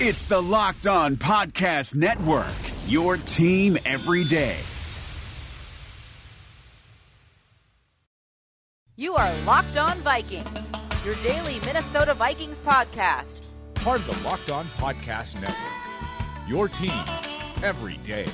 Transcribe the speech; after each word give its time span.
It's 0.00 0.22
the 0.28 0.40
Locked 0.40 0.86
On 0.86 1.16
Podcast 1.16 1.96
Network, 1.96 2.46
your 2.86 3.16
team 3.16 3.76
every 3.84 4.22
day. 4.22 4.56
You 8.94 9.16
are 9.16 9.28
Locked 9.44 9.76
On 9.76 9.96
Vikings, 9.96 10.70
your 11.04 11.16
daily 11.16 11.58
Minnesota 11.66 12.14
Vikings 12.14 12.60
podcast. 12.60 13.44
Part 13.74 13.98
of 13.98 14.06
the 14.06 14.24
Locked 14.24 14.52
On 14.52 14.66
Podcast 14.76 15.34
Network, 15.34 16.46
your 16.46 16.68
team 16.68 16.92
every 17.64 17.96
day. 18.06 18.26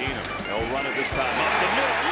Keenum, 0.00 0.46
they'll 0.46 0.72
run 0.72 0.84
it 0.86 0.96
this 0.96 1.10
time 1.10 1.20
up 1.20 1.60
the 1.60 1.76
middle. 1.76 2.09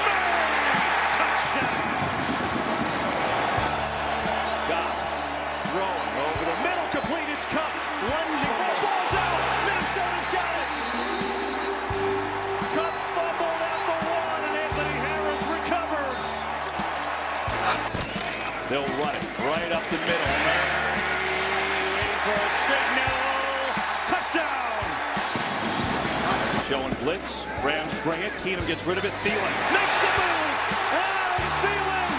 Showing. 27.29 27.65
Rams 27.65 27.95
bring 28.03 28.21
it. 28.23 28.33
Keenum 28.43 28.67
gets 28.67 28.87
rid 28.87 28.97
of 28.97 29.05
it. 29.05 29.13
Thielen 29.23 29.55
makes 29.73 29.99
the 30.01 30.11
move. 30.17 30.57
Adam 30.97 31.53
Thielen 31.61 32.13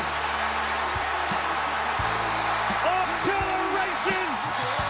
off 2.85 3.11
to 3.25 3.35
the 3.49 3.59
races. 3.79 4.37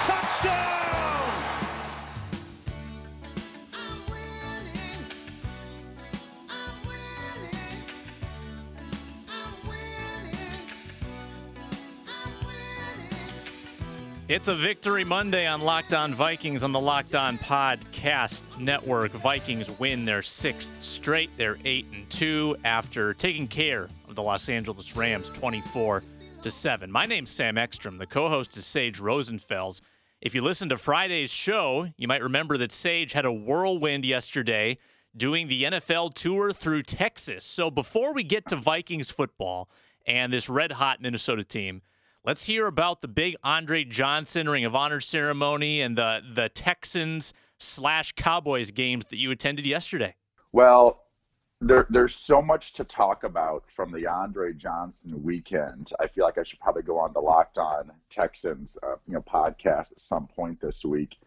Touchdown. 0.05 0.88
It's 14.29 14.47
a 14.47 14.53
victory 14.53 15.03
Monday 15.03 15.47
on 15.47 15.61
Locked 15.61 15.91
On 15.95 16.13
Vikings 16.13 16.61
on 16.61 16.71
the 16.71 16.79
Locked 16.79 17.15
On 17.15 17.39
Podcast 17.39 18.43
Network. 18.59 19.09
Vikings 19.13 19.71
win 19.79 20.05
their 20.05 20.21
sixth 20.21 20.71
straight. 20.83 21.31
They're 21.35 21.57
eight 21.65 21.87
and 21.91 22.07
two 22.11 22.55
after 22.63 23.15
taking 23.15 23.47
care 23.47 23.87
of 24.07 24.13
the 24.13 24.21
Los 24.21 24.47
Angeles 24.47 24.95
Rams 24.95 25.29
24 25.29 26.03
to 26.43 26.51
seven. 26.51 26.91
My 26.91 27.07
name's 27.07 27.31
Sam 27.31 27.57
Ekstrom. 27.57 27.97
The 27.97 28.05
co-host 28.05 28.55
is 28.55 28.67
Sage 28.67 28.99
Rosenfels. 28.99 29.81
If 30.21 30.35
you 30.35 30.43
listened 30.43 30.69
to 30.69 30.77
Friday's 30.77 31.31
show, 31.31 31.87
you 31.97 32.07
might 32.07 32.21
remember 32.21 32.55
that 32.59 32.71
Sage 32.71 33.13
had 33.13 33.25
a 33.25 33.33
whirlwind 33.33 34.05
yesterday 34.05 34.77
doing 35.17 35.47
the 35.47 35.63
NFL 35.63 36.13
tour 36.13 36.53
through 36.53 36.83
Texas. 36.83 37.43
So 37.43 37.71
before 37.71 38.13
we 38.13 38.21
get 38.21 38.47
to 38.49 38.57
Vikings 38.57 39.09
football 39.09 39.71
and 40.05 40.31
this 40.31 40.49
red 40.49 40.73
hot 40.73 41.01
Minnesota 41.01 41.43
team. 41.43 41.81
Let's 42.25 42.45
hear 42.45 42.67
about 42.67 43.01
the 43.01 43.07
big 43.07 43.37
Andre 43.45 43.85
Johnson 43.85 44.49
Ring 44.49 44.65
of 44.65 44.75
Honor 44.75 44.99
ceremony 44.99 45.81
and 45.81 45.97
the 45.97 46.21
the 46.33 46.49
Texans 46.49 47.33
slash 47.59 48.11
Cowboys 48.11 48.71
games 48.71 49.05
that 49.05 49.17
you 49.17 49.31
attended 49.31 49.65
yesterday. 49.65 50.15
Well, 50.51 51.05
there, 51.61 51.87
there's 51.89 52.13
so 52.13 52.41
much 52.41 52.73
to 52.73 52.83
talk 52.83 53.23
about 53.23 53.69
from 53.71 53.91
the 53.91 54.05
Andre 54.05 54.53
Johnson 54.53 55.23
weekend. 55.23 55.91
I 55.99 56.07
feel 56.07 56.25
like 56.25 56.37
I 56.37 56.43
should 56.43 56.59
probably 56.59 56.81
go 56.81 56.99
on 56.99 57.13
the 57.13 57.21
Locked 57.21 57.57
On 57.57 57.89
Texans, 58.09 58.77
uh, 58.83 58.95
you 59.07 59.13
know, 59.13 59.21
podcast 59.21 59.93
at 59.93 59.99
some 59.99 60.27
point 60.27 60.59
this 60.59 60.83
week. 60.83 61.19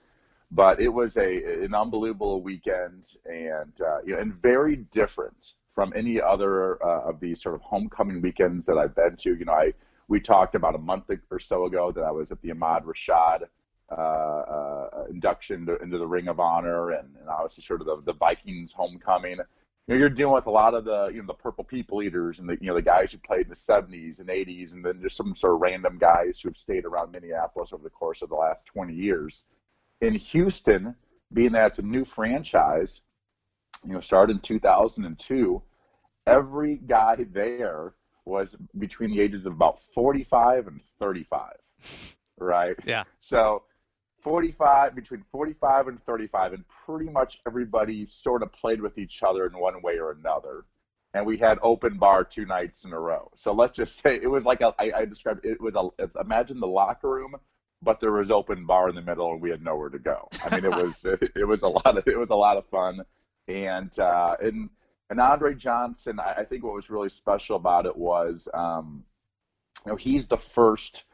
But 0.50 0.78
it 0.78 0.88
was 0.88 1.16
a 1.16 1.64
an 1.64 1.74
unbelievable 1.74 2.42
weekend, 2.42 3.16
and 3.24 3.72
uh, 3.80 4.02
you 4.04 4.12
know, 4.12 4.20
and 4.20 4.34
very 4.34 4.76
different 4.76 5.54
from 5.68 5.94
any 5.96 6.20
other 6.20 6.84
uh, 6.84 7.08
of 7.08 7.18
these 7.18 7.40
sort 7.42 7.54
of 7.54 7.62
homecoming 7.62 8.20
weekends 8.20 8.66
that 8.66 8.76
I've 8.76 8.94
been 8.94 9.16
to. 9.16 9.34
You 9.34 9.46
know, 9.46 9.54
I 9.54 9.72
we 10.12 10.20
talked 10.20 10.54
about 10.54 10.74
a 10.74 10.78
month 10.78 11.10
or 11.30 11.38
so 11.38 11.64
ago 11.64 11.90
that 11.90 12.04
I 12.04 12.10
was 12.10 12.30
at 12.30 12.42
the 12.42 12.50
Ahmad 12.50 12.84
Rashad 12.84 13.44
uh, 13.90 13.94
uh, 13.94 15.04
induction 15.08 15.64
to, 15.64 15.78
into 15.78 15.96
the 15.96 16.06
Ring 16.06 16.28
of 16.28 16.38
Honor, 16.38 16.90
and, 16.90 17.16
and 17.18 17.30
obviously 17.30 17.64
sort 17.64 17.80
of 17.80 17.86
the, 17.86 18.02
the 18.04 18.12
Vikings 18.12 18.72
homecoming. 18.72 19.38
You 19.86 19.94
know, 19.94 19.96
you're 19.96 20.10
dealing 20.10 20.34
with 20.34 20.44
a 20.48 20.50
lot 20.50 20.74
of 20.74 20.84
the 20.84 21.06
you 21.06 21.22
know 21.22 21.26
the 21.26 21.32
purple 21.32 21.64
people 21.64 22.02
eaters 22.02 22.40
and 22.40 22.46
the 22.46 22.58
you 22.60 22.66
know 22.66 22.74
the 22.74 22.82
guys 22.82 23.10
who 23.10 23.18
played 23.18 23.46
in 23.46 23.48
the 23.48 23.54
70s 23.54 24.20
and 24.20 24.28
80s, 24.28 24.74
and 24.74 24.84
then 24.84 25.00
just 25.00 25.16
some 25.16 25.34
sort 25.34 25.54
of 25.54 25.62
random 25.62 25.96
guys 25.96 26.38
who 26.42 26.50
have 26.50 26.58
stayed 26.58 26.84
around 26.84 27.12
Minneapolis 27.12 27.72
over 27.72 27.82
the 27.82 27.88
course 27.88 28.20
of 28.20 28.28
the 28.28 28.34
last 28.34 28.66
20 28.66 28.92
years. 28.92 29.46
In 30.02 30.14
Houston, 30.14 30.94
being 31.32 31.52
that 31.52 31.68
it's 31.68 31.78
a 31.78 31.82
new 31.82 32.04
franchise, 32.04 33.00
you 33.82 33.94
know, 33.94 34.00
started 34.00 34.36
in 34.36 34.42
2002, 34.42 35.62
every 36.26 36.76
guy 36.76 37.24
there 37.32 37.94
was 38.24 38.56
between 38.78 39.10
the 39.10 39.20
ages 39.20 39.46
of 39.46 39.52
about 39.52 39.78
45 39.78 40.68
and 40.68 40.82
35, 40.98 41.52
right? 42.38 42.76
Yeah. 42.84 43.04
So 43.18 43.64
45, 44.22 44.94
between 44.94 45.24
45 45.32 45.88
and 45.88 46.02
35, 46.02 46.52
and 46.52 46.64
pretty 46.68 47.10
much 47.10 47.40
everybody 47.46 48.06
sort 48.06 48.42
of 48.42 48.52
played 48.52 48.80
with 48.80 48.96
each 48.96 49.22
other 49.22 49.46
in 49.46 49.58
one 49.58 49.82
way 49.82 49.98
or 49.98 50.12
another. 50.12 50.64
And 51.14 51.26
we 51.26 51.36
had 51.36 51.58
open 51.60 51.98
bar 51.98 52.24
two 52.24 52.46
nights 52.46 52.84
in 52.84 52.92
a 52.92 52.98
row. 52.98 53.30
So 53.34 53.52
let's 53.52 53.76
just 53.76 54.00
say 54.02 54.18
it 54.22 54.30
was 54.30 54.44
like 54.44 54.60
a, 54.60 54.72
I, 54.78 55.00
I 55.00 55.04
described 55.04 55.44
it 55.44 55.60
was 55.60 55.74
a, 55.74 55.88
it's, 55.98 56.16
imagine 56.16 56.60
the 56.60 56.68
locker 56.68 57.10
room, 57.10 57.34
but 57.82 58.00
there 58.00 58.12
was 58.12 58.30
open 58.30 58.64
bar 58.64 58.88
in 58.88 58.94
the 58.94 59.02
middle 59.02 59.32
and 59.32 59.42
we 59.42 59.50
had 59.50 59.62
nowhere 59.62 59.90
to 59.90 59.98
go. 59.98 60.28
I 60.44 60.54
mean, 60.54 60.64
it 60.64 60.76
was, 60.82 61.04
it, 61.04 61.32
it 61.34 61.44
was 61.46 61.62
a 61.62 61.68
lot 61.68 61.98
of, 61.98 62.06
it 62.06 62.18
was 62.18 62.30
a 62.30 62.36
lot 62.36 62.56
of 62.56 62.66
fun. 62.66 63.00
And, 63.48 63.98
uh, 63.98 64.36
and, 64.40 64.70
and 65.12 65.20
Andre 65.20 65.54
Johnson, 65.54 66.18
I, 66.18 66.42
think 66.42 66.64
what 66.64 66.72
was 66.72 66.88
really 66.88 67.10
special 67.10 67.56
about 67.56 67.84
it 67.84 67.94
was, 67.94 68.48
um, 68.54 69.04
you 69.84 69.92
know, 69.92 69.96
he's 69.96 70.26
the 70.26 70.38
first 70.38 71.04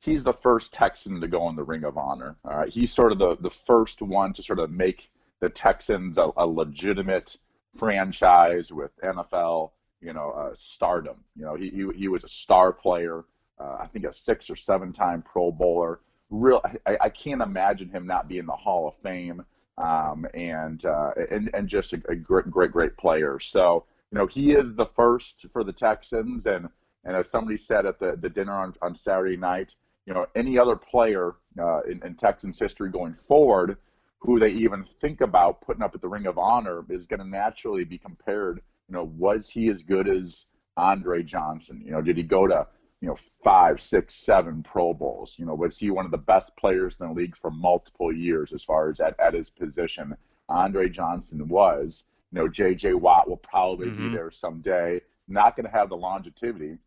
he's 0.00 0.24
the 0.24 0.32
first 0.32 0.74
Texan 0.74 1.20
to 1.20 1.28
go 1.28 1.48
in 1.48 1.54
the 1.54 1.62
Ring 1.62 1.84
of 1.84 1.96
Honor. 1.96 2.36
All 2.44 2.58
right, 2.58 2.68
he's 2.68 2.92
sort 2.92 3.12
of 3.12 3.18
the 3.18 3.36
the 3.36 3.50
first 3.50 4.02
one 4.02 4.32
to 4.32 4.42
sort 4.42 4.58
of 4.58 4.72
make 4.72 5.12
the 5.38 5.48
Texans 5.48 6.18
a, 6.18 6.32
a 6.36 6.44
legitimate 6.44 7.36
franchise 7.78 8.72
with 8.72 8.90
NFL, 9.04 9.70
you 10.00 10.12
know, 10.12 10.32
uh, 10.32 10.54
stardom. 10.56 11.18
You 11.36 11.44
know, 11.44 11.54
he, 11.54 11.70
he 11.70 11.86
he 11.96 12.08
was 12.08 12.24
a 12.24 12.28
star 12.28 12.72
player. 12.72 13.24
Uh, 13.60 13.76
I 13.78 13.86
think 13.86 14.04
a 14.04 14.12
six 14.12 14.50
or 14.50 14.56
seven 14.56 14.92
time 14.92 15.22
Pro 15.22 15.52
Bowler. 15.52 16.00
Real, 16.28 16.60
I, 16.84 16.98
I 17.02 17.08
can't 17.08 17.40
imagine 17.40 17.88
him 17.88 18.04
not 18.04 18.26
being 18.26 18.46
the 18.46 18.52
Hall 18.52 18.88
of 18.88 18.96
Fame 18.96 19.44
um, 19.78 20.26
and, 20.34 20.84
uh, 20.84 21.12
and 21.30 21.50
and 21.54 21.68
just 21.68 21.92
a, 21.92 22.02
a, 22.08 22.14
great, 22.14 22.50
great, 22.50 22.72
great 22.72 22.96
player. 22.96 23.38
So 23.38 23.84
you 24.10 24.18
know 24.18 24.26
he 24.26 24.52
is 24.52 24.74
the 24.74 24.86
first 24.86 25.46
for 25.50 25.64
the 25.64 25.72
Texans, 25.72 26.46
and 26.46 26.68
and 27.04 27.16
as 27.16 27.30
somebody 27.30 27.56
said 27.56 27.86
at 27.86 27.98
the, 27.98 28.16
the 28.16 28.28
dinner 28.28 28.54
on, 28.54 28.74
on 28.82 28.94
Saturday 28.94 29.36
night, 29.36 29.74
you 30.06 30.14
know 30.14 30.26
any 30.34 30.58
other 30.58 30.76
player 30.76 31.36
uh, 31.58 31.82
in, 31.82 32.02
in 32.04 32.14
Texans 32.14 32.58
history 32.58 32.90
going 32.90 33.14
forward 33.14 33.78
who 34.20 34.38
they 34.38 34.50
even 34.50 34.82
think 34.82 35.20
about 35.20 35.60
putting 35.60 35.82
up 35.82 35.94
at 35.94 36.00
the 36.00 36.08
Ring 36.08 36.26
of 36.26 36.38
Honor 36.38 36.84
is 36.88 37.06
going 37.06 37.20
to 37.20 37.28
naturally 37.28 37.84
be 37.84 37.98
compared. 37.98 38.60
You 38.88 38.94
know, 38.94 39.12
was 39.16 39.48
he 39.48 39.68
as 39.68 39.82
good 39.82 40.08
as 40.08 40.46
Andre 40.76 41.22
Johnson? 41.22 41.80
You 41.84 41.92
know, 41.92 42.02
did 42.02 42.16
he 42.16 42.22
go 42.22 42.46
to 42.46 42.66
you 43.00 43.08
know, 43.08 43.16
five, 43.42 43.80
six, 43.80 44.14
seven 44.14 44.62
Pro 44.62 44.92
Bowls. 44.92 45.36
You 45.38 45.46
know, 45.46 45.54
was 45.54 45.78
he 45.78 45.90
one 45.90 46.04
of 46.04 46.10
the 46.10 46.18
best 46.18 46.56
players 46.56 46.98
in 47.00 47.08
the 47.08 47.12
league 47.12 47.36
for 47.36 47.50
multiple 47.50 48.12
years 48.12 48.52
as 48.52 48.62
far 48.62 48.90
as 48.90 49.00
at, 49.00 49.18
at 49.20 49.34
his 49.34 49.50
position? 49.50 50.16
Andre 50.48 50.88
Johnson 50.88 51.48
was. 51.48 52.04
You 52.32 52.40
know, 52.40 52.48
J.J. 52.48 52.94
Watt 52.94 53.28
will 53.28 53.38
probably 53.38 53.88
mm-hmm. 53.88 54.10
be 54.10 54.14
there 54.14 54.30
someday. 54.30 55.00
Not 55.28 55.56
going 55.56 55.66
to 55.66 55.72
have 55.72 55.88
the 55.88 55.96
longevity 55.96 56.78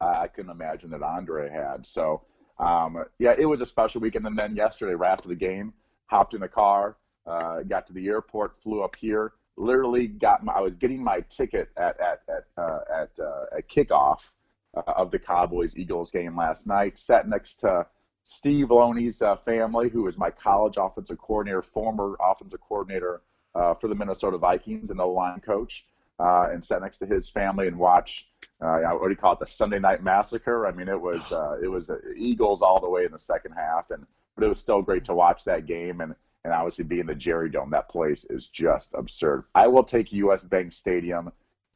uh, 0.00 0.20
I 0.20 0.28
couldn't 0.28 0.50
imagine 0.50 0.90
that 0.90 1.02
Andre 1.02 1.50
had. 1.50 1.86
So, 1.86 2.22
um, 2.58 3.04
yeah, 3.18 3.34
it 3.36 3.46
was 3.46 3.60
a 3.60 3.66
special 3.66 4.00
weekend. 4.00 4.26
And 4.26 4.38
then 4.38 4.54
yesterday, 4.56 4.94
right 4.94 5.12
after 5.12 5.28
the 5.28 5.34
game, 5.34 5.72
hopped 6.06 6.34
in 6.34 6.40
the 6.40 6.48
car, 6.48 6.96
uh, 7.26 7.62
got 7.62 7.86
to 7.88 7.92
the 7.92 8.06
airport, 8.08 8.60
flew 8.62 8.82
up 8.82 8.96
here. 8.96 9.32
Literally 9.56 10.06
got 10.06 10.44
my, 10.44 10.52
I 10.52 10.60
was 10.60 10.76
getting 10.76 11.02
my 11.02 11.20
ticket 11.28 11.68
at 11.76 11.98
at 12.00 12.22
at 12.28 12.44
uh, 12.56 12.80
at, 12.94 13.10
uh, 13.18 13.56
at 13.56 13.68
kickoff 13.68 14.30
uh, 14.76 14.82
of 14.86 15.10
the 15.10 15.18
Cowboys 15.18 15.76
Eagles 15.76 16.10
game 16.10 16.36
last 16.36 16.66
night. 16.66 16.98
Sat 16.98 17.28
next 17.28 17.60
to 17.60 17.86
Steve 18.24 18.70
Loney's 18.70 19.22
uh, 19.22 19.36
family, 19.36 19.88
who 19.88 20.06
is 20.06 20.18
my 20.18 20.30
college 20.30 20.76
offensive 20.76 21.18
coordinator, 21.18 21.62
former 21.62 22.16
offensive 22.20 22.60
coordinator 22.60 23.22
uh, 23.54 23.74
for 23.74 23.88
the 23.88 23.94
Minnesota 23.94 24.38
Vikings 24.38 24.90
and 24.90 24.98
the 24.98 25.04
line 25.04 25.40
coach, 25.40 25.86
uh, 26.20 26.48
and 26.52 26.64
sat 26.64 26.82
next 26.82 26.98
to 26.98 27.06
his 27.06 27.28
family 27.28 27.66
and 27.66 27.78
watched. 27.78 28.26
Uh, 28.60 28.80
what 28.80 29.04
do 29.04 29.10
you 29.10 29.16
call 29.16 29.32
it? 29.32 29.38
The 29.38 29.46
Sunday 29.46 29.78
Night 29.78 30.02
Massacre. 30.02 30.66
I 30.66 30.72
mean, 30.72 30.88
it 30.88 31.00
was 31.00 31.32
uh, 31.32 31.56
it 31.62 31.68
was 31.68 31.90
Eagles 32.16 32.62
all 32.62 32.80
the 32.80 32.90
way 32.90 33.04
in 33.04 33.12
the 33.12 33.18
second 33.18 33.52
half, 33.52 33.90
and 33.90 34.06
but 34.34 34.44
it 34.44 34.48
was 34.48 34.58
still 34.58 34.82
great 34.82 35.04
to 35.04 35.14
watch 35.14 35.44
that 35.44 35.66
game 35.66 36.00
and 36.00 36.14
and 36.44 36.52
obviously 36.52 36.84
being 36.84 37.06
the 37.06 37.14
Jerry 37.14 37.50
Dome. 37.50 37.70
That 37.70 37.88
place 37.88 38.24
is 38.30 38.46
just 38.46 38.90
absurd. 38.94 39.44
I 39.54 39.66
will 39.66 39.84
take 39.84 40.12
U.S. 40.12 40.44
Bank 40.44 40.72
Stadium 40.72 41.32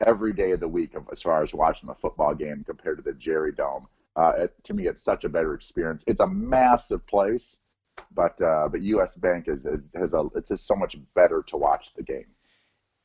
every 0.06 0.32
day 0.32 0.52
of 0.52 0.60
the 0.60 0.68
week 0.68 0.94
as 1.10 1.22
far 1.22 1.42
as 1.42 1.54
watching 1.54 1.86
the 1.86 1.94
football 1.94 2.34
game 2.34 2.64
compared 2.64 2.98
to 2.98 3.04
the 3.04 3.12
Jerry 3.12 3.52
Dome. 3.52 3.86
Uh, 4.16 4.32
it, 4.38 4.54
to 4.64 4.74
me, 4.74 4.86
it's 4.86 5.02
such 5.02 5.24
a 5.24 5.28
better 5.28 5.54
experience. 5.54 6.04
It's 6.06 6.20
a 6.20 6.26
massive 6.26 7.06
place, 7.06 7.58
but 8.14 8.40
uh, 8.42 8.68
but 8.70 8.82
U.S. 8.82 9.16
Bank 9.16 9.48
is, 9.48 9.64
is 9.64 9.92
has 9.94 10.14
a 10.14 10.28
it's 10.34 10.48
just 10.50 10.66
so 10.66 10.76
much 10.76 10.96
better 11.14 11.42
to 11.46 11.56
watch 11.56 11.94
the 11.94 12.02
game. 12.02 12.26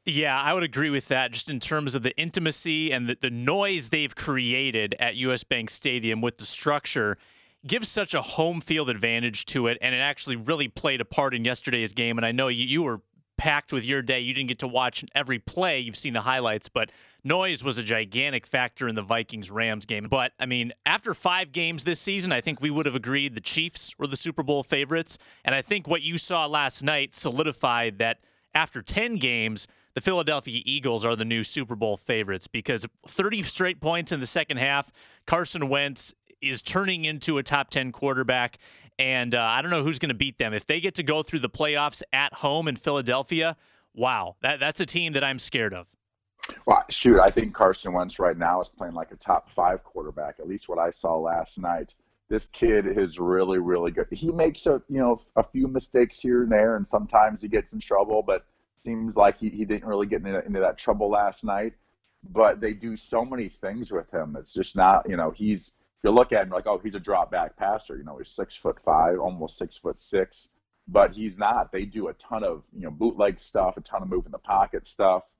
Yeah, 0.05 0.41
I 0.41 0.53
would 0.53 0.63
agree 0.63 0.89
with 0.89 1.09
that 1.09 1.31
just 1.31 1.49
in 1.49 1.59
terms 1.59 1.93
of 1.93 2.01
the 2.01 2.17
intimacy 2.17 2.93
and 2.93 3.09
the, 3.09 3.17
the 3.19 3.29
noise 3.29 3.89
they've 3.89 4.15
created 4.15 4.95
at 4.99 5.15
US 5.17 5.43
Bank 5.43 5.69
Stadium 5.69 6.21
with 6.21 6.37
the 6.37 6.45
structure 6.45 7.17
gives 7.65 7.89
such 7.89 8.13
a 8.13 8.21
home 8.21 8.61
field 8.61 8.89
advantage 8.89 9.45
to 9.47 9.67
it, 9.67 9.77
and 9.81 9.93
it 9.93 9.99
actually 9.99 10.37
really 10.37 10.69
played 10.69 11.01
a 11.01 11.05
part 11.05 11.33
in 11.33 11.43
yesterday's 11.43 11.93
game. 11.93 12.17
And 12.17 12.25
I 12.25 12.31
know 12.31 12.47
you, 12.47 12.65
you 12.65 12.83
were 12.83 13.01
packed 13.37 13.71
with 13.71 13.85
your 13.85 14.01
day. 14.01 14.19
You 14.19 14.33
didn't 14.33 14.49
get 14.49 14.59
to 14.59 14.67
watch 14.67 15.05
every 15.15 15.39
play. 15.39 15.79
You've 15.79 15.97
seen 15.97 16.13
the 16.13 16.21
highlights, 16.21 16.69
but 16.69 16.91
noise 17.23 17.63
was 17.63 17.77
a 17.77 17.83
gigantic 17.83 18.45
factor 18.45 18.87
in 18.87 18.95
the 18.95 19.01
Vikings 19.01 19.51
Rams 19.51 19.85
game. 19.85 20.07
But 20.09 20.33
I 20.39 20.45
mean, 20.45 20.73
after 20.85 21.13
five 21.13 21.51
games 21.51 21.83
this 21.83 21.99
season, 21.99 22.31
I 22.31 22.41
think 22.41 22.61
we 22.61 22.69
would 22.69 22.85
have 22.85 22.95
agreed 22.95 23.35
the 23.35 23.41
Chiefs 23.41 23.93
were 23.97 24.07
the 24.07 24.17
Super 24.17 24.43
Bowl 24.43 24.63
favorites. 24.63 25.17
And 25.45 25.53
I 25.53 25.61
think 25.61 25.87
what 25.87 26.01
you 26.01 26.17
saw 26.17 26.45
last 26.45 26.83
night 26.83 27.13
solidified 27.13 27.99
that 27.99 28.19
after 28.53 28.81
10 28.81 29.17
games, 29.17 29.67
the 29.93 30.01
Philadelphia 30.01 30.61
Eagles 30.65 31.05
are 31.05 31.15
the 31.15 31.25
new 31.25 31.43
Super 31.43 31.75
Bowl 31.75 31.97
favorites 31.97 32.47
because 32.47 32.85
30 33.07 33.43
straight 33.43 33.81
points 33.81 34.11
in 34.11 34.19
the 34.19 34.25
second 34.25 34.57
half. 34.57 34.91
Carson 35.25 35.69
Wentz 35.69 36.13
is 36.41 36.61
turning 36.61 37.05
into 37.05 37.37
a 37.37 37.43
top 37.43 37.69
10 37.69 37.91
quarterback. 37.91 38.57
And 38.99 39.35
uh, 39.35 39.41
I 39.41 39.61
don't 39.61 39.71
know 39.71 39.83
who's 39.83 39.99
going 39.99 40.09
to 40.09 40.15
beat 40.15 40.37
them. 40.37 40.53
If 40.53 40.65
they 40.65 40.79
get 40.79 40.95
to 40.95 41.03
go 41.03 41.23
through 41.23 41.39
the 41.39 41.49
playoffs 41.49 42.01
at 42.13 42.33
home 42.33 42.67
in 42.67 42.75
Philadelphia, 42.75 43.55
wow, 43.93 44.35
that, 44.41 44.59
that's 44.59 44.81
a 44.81 44.85
team 44.85 45.13
that 45.13 45.23
I'm 45.23 45.39
scared 45.39 45.73
of. 45.73 45.87
Well, 46.65 46.83
shoot, 46.89 47.19
I 47.19 47.29
think 47.29 47.53
Carson 47.53 47.93
Wentz 47.93 48.19
right 48.19 48.37
now 48.37 48.61
is 48.61 48.69
playing 48.69 48.93
like 48.93 49.11
a 49.11 49.17
top 49.17 49.49
five 49.49 49.83
quarterback, 49.83 50.39
at 50.39 50.47
least 50.47 50.69
what 50.69 50.79
I 50.79 50.91
saw 50.91 51.17
last 51.17 51.59
night. 51.59 51.93
This 52.29 52.47
kid 52.47 52.87
is 52.87 53.19
really, 53.19 53.59
really 53.59 53.91
good. 53.91 54.07
He 54.11 54.31
makes 54.31 54.65
a 54.65 54.81
you 54.89 54.99
know 54.99 55.19
a 55.35 55.43
few 55.43 55.67
mistakes 55.67 56.19
here 56.19 56.43
and 56.43 56.51
there, 56.51 56.75
and 56.75 56.85
sometimes 56.85 57.41
he 57.41 57.47
gets 57.47 57.73
in 57.73 57.79
trouble, 57.79 58.21
but 58.21 58.45
Seems 58.83 59.17
like 59.17 59.39
he, 59.39 59.49
he 59.49 59.65
didn't 59.65 59.85
really 59.85 60.05
get 60.07 60.25
into, 60.25 60.45
into 60.45 60.59
that 60.59 60.77
trouble 60.77 61.09
last 61.09 61.43
night. 61.43 61.73
But 62.29 62.61
they 62.61 62.73
do 62.73 62.95
so 62.95 63.25
many 63.25 63.49
things 63.49 63.91
with 63.91 64.09
him. 64.11 64.35
It's 64.39 64.53
just 64.53 64.75
not, 64.75 65.09
you 65.09 65.17
know, 65.17 65.31
he's, 65.31 65.73
you 66.03 66.11
look 66.11 66.31
at 66.31 66.43
him 66.43 66.49
like, 66.49 66.67
oh, 66.67 66.77
he's 66.77 66.95
a 66.95 66.99
drop 66.99 67.31
back 67.31 67.57
passer. 67.57 67.97
You 67.97 68.03
know, 68.03 68.17
he's 68.17 68.29
six 68.29 68.55
foot 68.55 68.79
five, 68.79 69.19
almost 69.19 69.57
six 69.57 69.77
foot 69.77 69.99
six, 69.99 70.49
but 70.87 71.11
he's 71.11 71.37
not. 71.37 71.71
They 71.71 71.85
do 71.85 72.07
a 72.07 72.13
ton 72.13 72.43
of, 72.43 72.63
you 72.73 72.83
know, 72.83 72.91
bootleg 72.91 73.39
stuff, 73.39 73.77
a 73.77 73.81
ton 73.81 74.03
of 74.03 74.09
move 74.09 74.25
in 74.25 74.31
the 74.31 74.37
pocket 74.37 74.85
stuff. 74.85 75.33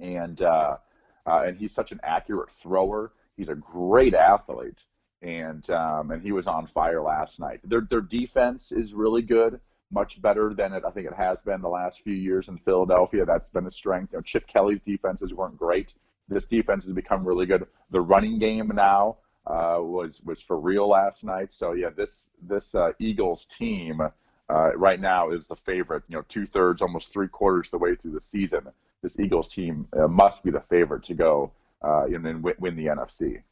And, 0.00 0.40
uh, 0.42 0.78
uh, 1.26 1.44
and 1.46 1.56
he's 1.56 1.72
such 1.72 1.92
an 1.92 2.00
accurate 2.02 2.50
thrower. 2.50 3.12
He's 3.36 3.48
a 3.48 3.54
great 3.54 4.14
athlete, 4.14 4.84
and 5.22 5.68
um, 5.70 6.10
and 6.10 6.22
he 6.22 6.32
was 6.32 6.46
on 6.46 6.66
fire 6.66 7.02
last 7.02 7.40
night. 7.40 7.60
Their 7.64 7.80
their 7.80 8.00
defense 8.00 8.72
is 8.72 8.94
really 8.94 9.22
good 9.22 9.60
much 9.90 10.20
better 10.20 10.52
than 10.54 10.72
it 10.72 10.82
I 10.84 10.90
think 10.90 11.06
it 11.06 11.14
has 11.14 11.40
been 11.40 11.60
the 11.60 11.68
last 11.68 12.00
few 12.00 12.14
years 12.14 12.48
in 12.48 12.58
Philadelphia. 12.58 13.24
That's 13.24 13.48
been 13.48 13.66
a 13.66 13.70
strength. 13.70 14.12
You 14.12 14.18
know, 14.18 14.22
Chip 14.22 14.46
Kelly's 14.46 14.80
defenses 14.80 15.32
weren't 15.32 15.56
great. 15.56 15.94
This 16.28 16.46
defense 16.46 16.84
has 16.84 16.92
become 16.92 17.26
really 17.26 17.46
good. 17.46 17.66
The 17.90 18.00
running 18.00 18.38
game 18.38 18.70
now 18.74 19.18
uh, 19.46 19.78
was 19.80 20.20
was 20.24 20.40
for 20.40 20.58
real 20.58 20.88
last 20.88 21.24
night. 21.24 21.52
So 21.52 21.72
yeah, 21.72 21.90
this 21.90 22.28
this 22.42 22.74
uh, 22.74 22.92
Eagles 22.98 23.46
team 23.46 24.00
uh, 24.00 24.76
right 24.76 25.00
now 25.00 25.30
is 25.30 25.46
the 25.46 25.56
favorite. 25.56 26.02
You 26.08 26.16
know, 26.16 26.24
two 26.28 26.46
thirds, 26.46 26.82
almost 26.82 27.12
three 27.12 27.28
quarters 27.28 27.70
the 27.70 27.78
way 27.78 27.94
through 27.94 28.12
the 28.12 28.20
season. 28.20 28.66
This 29.02 29.18
Eagles 29.18 29.48
team 29.48 29.86
uh, 29.98 30.08
must 30.08 30.42
be 30.42 30.50
the 30.50 30.60
favorite 30.60 31.02
to 31.04 31.14
go 31.14 31.52
uh, 31.82 32.04
and 32.04 32.24
then 32.24 32.40
win, 32.40 32.54
win 32.58 32.76
the 32.76 32.86
NFC. 32.86 33.42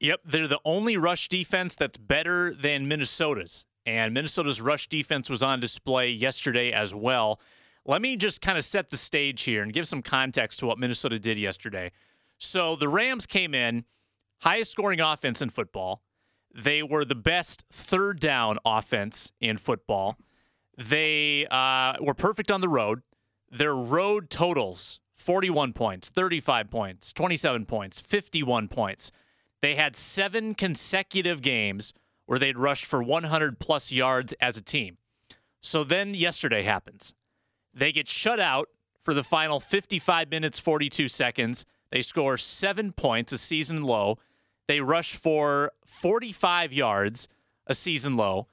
Yep, 0.00 0.20
they're 0.24 0.48
the 0.48 0.60
only 0.64 0.96
rush 0.96 1.28
defense 1.28 1.74
that's 1.76 1.96
better 1.96 2.54
than 2.54 2.88
Minnesota's 2.88 3.66
and 3.86 4.14
Minnesota's 4.14 4.60
rush 4.60 4.88
defense 4.88 5.28
was 5.28 5.42
on 5.42 5.60
display 5.60 6.10
yesterday 6.10 6.72
as 6.72 6.94
well. 6.94 7.40
Let 7.84 8.00
me 8.00 8.16
just 8.16 8.40
kind 8.40 8.56
of 8.56 8.64
set 8.64 8.90
the 8.90 8.96
stage 8.96 9.42
here 9.42 9.62
and 9.62 9.72
give 9.72 9.88
some 9.88 10.02
context 10.02 10.60
to 10.60 10.66
what 10.66 10.78
Minnesota 10.78 11.18
did 11.18 11.38
yesterday. 11.38 11.90
So 12.38 12.76
the 12.76 12.88
Rams 12.88 13.26
came 13.26 13.54
in, 13.54 13.84
highest 14.42 14.72
scoring 14.72 15.00
offense 15.00 15.40
in 15.40 15.50
football. 15.50 16.02
They 16.54 16.82
were 16.82 17.04
the 17.04 17.14
best 17.14 17.64
third 17.70 18.20
down 18.20 18.58
offense 18.64 19.32
in 19.40 19.56
football. 19.56 20.18
They 20.76 21.46
uh, 21.50 21.94
were 22.00 22.14
perfect 22.14 22.50
on 22.50 22.60
the 22.60 22.68
road. 22.68 23.02
Their 23.50 23.74
road 23.74 24.30
totals 24.30 25.00
41 25.14 25.72
points, 25.72 26.08
35 26.08 26.70
points, 26.70 27.12
27 27.12 27.64
points, 27.64 28.00
51 28.00 28.68
points. 28.68 29.12
They 29.60 29.76
had 29.76 29.94
seven 29.94 30.54
consecutive 30.54 31.40
games 31.42 31.94
where 32.26 32.38
they'd 32.38 32.58
rushed 32.58 32.86
for 32.86 33.02
100 33.02 33.60
plus 33.60 33.92
yards 33.92 34.34
as 34.40 34.56
a 34.56 34.62
team. 34.62 34.98
So 35.60 35.84
then 35.84 36.14
yesterday 36.14 36.64
happens. 36.64 37.14
They 37.72 37.92
get 37.92 38.08
shut 38.08 38.40
out 38.40 38.68
for 38.98 39.14
the 39.14 39.22
final 39.22 39.60
55 39.60 40.28
minutes, 40.30 40.58
42 40.58 41.06
seconds. 41.06 41.64
They 41.90 42.02
score 42.02 42.36
seven 42.36 42.92
points, 42.92 43.32
a 43.32 43.38
season 43.38 43.82
low. 43.82 44.18
They 44.68 44.80
rush 44.80 45.14
for 45.14 45.72
45 45.84 46.72
yards, 46.72 47.28
a 47.66 47.74
season 47.74 48.16
low. 48.16 48.46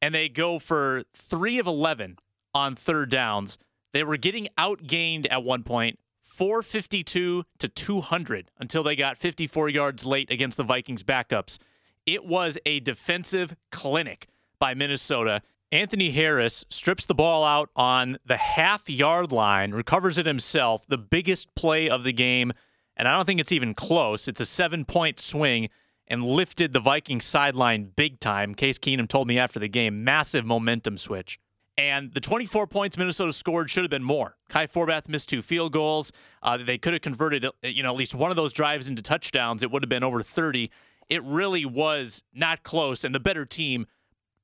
And 0.00 0.14
they 0.14 0.28
go 0.28 0.58
for 0.58 1.04
three 1.14 1.58
of 1.58 1.66
11 1.66 2.18
on 2.54 2.74
third 2.74 3.10
downs. 3.10 3.58
They 3.92 4.04
were 4.04 4.16
getting 4.16 4.48
outgained 4.58 5.26
at 5.30 5.42
one 5.42 5.62
point, 5.62 5.98
452 6.22 7.44
to 7.58 7.68
200, 7.68 8.50
until 8.58 8.82
they 8.82 8.94
got 8.94 9.16
54 9.16 9.68
yards 9.70 10.04
late 10.04 10.30
against 10.30 10.56
the 10.56 10.64
Vikings 10.64 11.02
backups. 11.02 11.58
It 12.04 12.24
was 12.24 12.58
a 12.66 12.80
defensive 12.80 13.56
clinic 13.72 14.28
by 14.58 14.74
Minnesota. 14.74 15.42
Anthony 15.72 16.10
Harris 16.12 16.64
strips 16.70 17.06
the 17.06 17.14
ball 17.14 17.42
out 17.42 17.70
on 17.74 18.18
the 18.24 18.36
half 18.36 18.88
yard 18.88 19.32
line, 19.32 19.72
recovers 19.72 20.18
it 20.18 20.26
himself, 20.26 20.86
the 20.86 20.98
biggest 20.98 21.52
play 21.54 21.88
of 21.88 22.04
the 22.04 22.12
game. 22.12 22.52
And 22.96 23.06
I 23.06 23.16
don't 23.16 23.24
think 23.24 23.40
it's 23.40 23.52
even 23.52 23.74
close. 23.74 24.28
It's 24.28 24.40
a 24.40 24.46
seven 24.46 24.84
point 24.84 25.20
swing 25.20 25.68
and 26.08 26.22
lifted 26.22 26.72
the 26.72 26.80
Vikings 26.80 27.24
sideline 27.24 27.92
big 27.96 28.20
time. 28.20 28.54
Case 28.54 28.78
Keenum 28.78 29.08
told 29.08 29.28
me 29.28 29.38
after 29.38 29.58
the 29.58 29.68
game, 29.68 30.04
massive 30.04 30.44
momentum 30.46 30.96
switch. 30.96 31.38
And 31.78 32.14
the 32.14 32.20
24 32.20 32.66
points 32.68 32.96
Minnesota 32.96 33.34
scored 33.34 33.70
should 33.70 33.84
have 33.84 33.90
been 33.90 34.02
more. 34.02 34.36
Kai 34.48 34.66
Forbath 34.66 35.08
missed 35.08 35.28
two 35.28 35.42
field 35.42 35.72
goals. 35.72 36.10
Uh, 36.42 36.56
they 36.56 36.78
could 36.78 36.94
have 36.94 37.02
converted, 37.02 37.46
you 37.62 37.82
know, 37.82 37.90
at 37.90 37.96
least 37.96 38.14
one 38.14 38.30
of 38.30 38.36
those 38.36 38.52
drives 38.52 38.88
into 38.88 39.02
touchdowns. 39.02 39.62
It 39.62 39.70
would 39.70 39.82
have 39.82 39.90
been 39.90 40.04
over 40.04 40.22
30 40.22 40.70
it 41.08 41.22
really 41.22 41.64
was 41.64 42.22
not 42.34 42.62
close, 42.62 43.04
and 43.04 43.14
the 43.14 43.20
better 43.20 43.44
team 43.44 43.86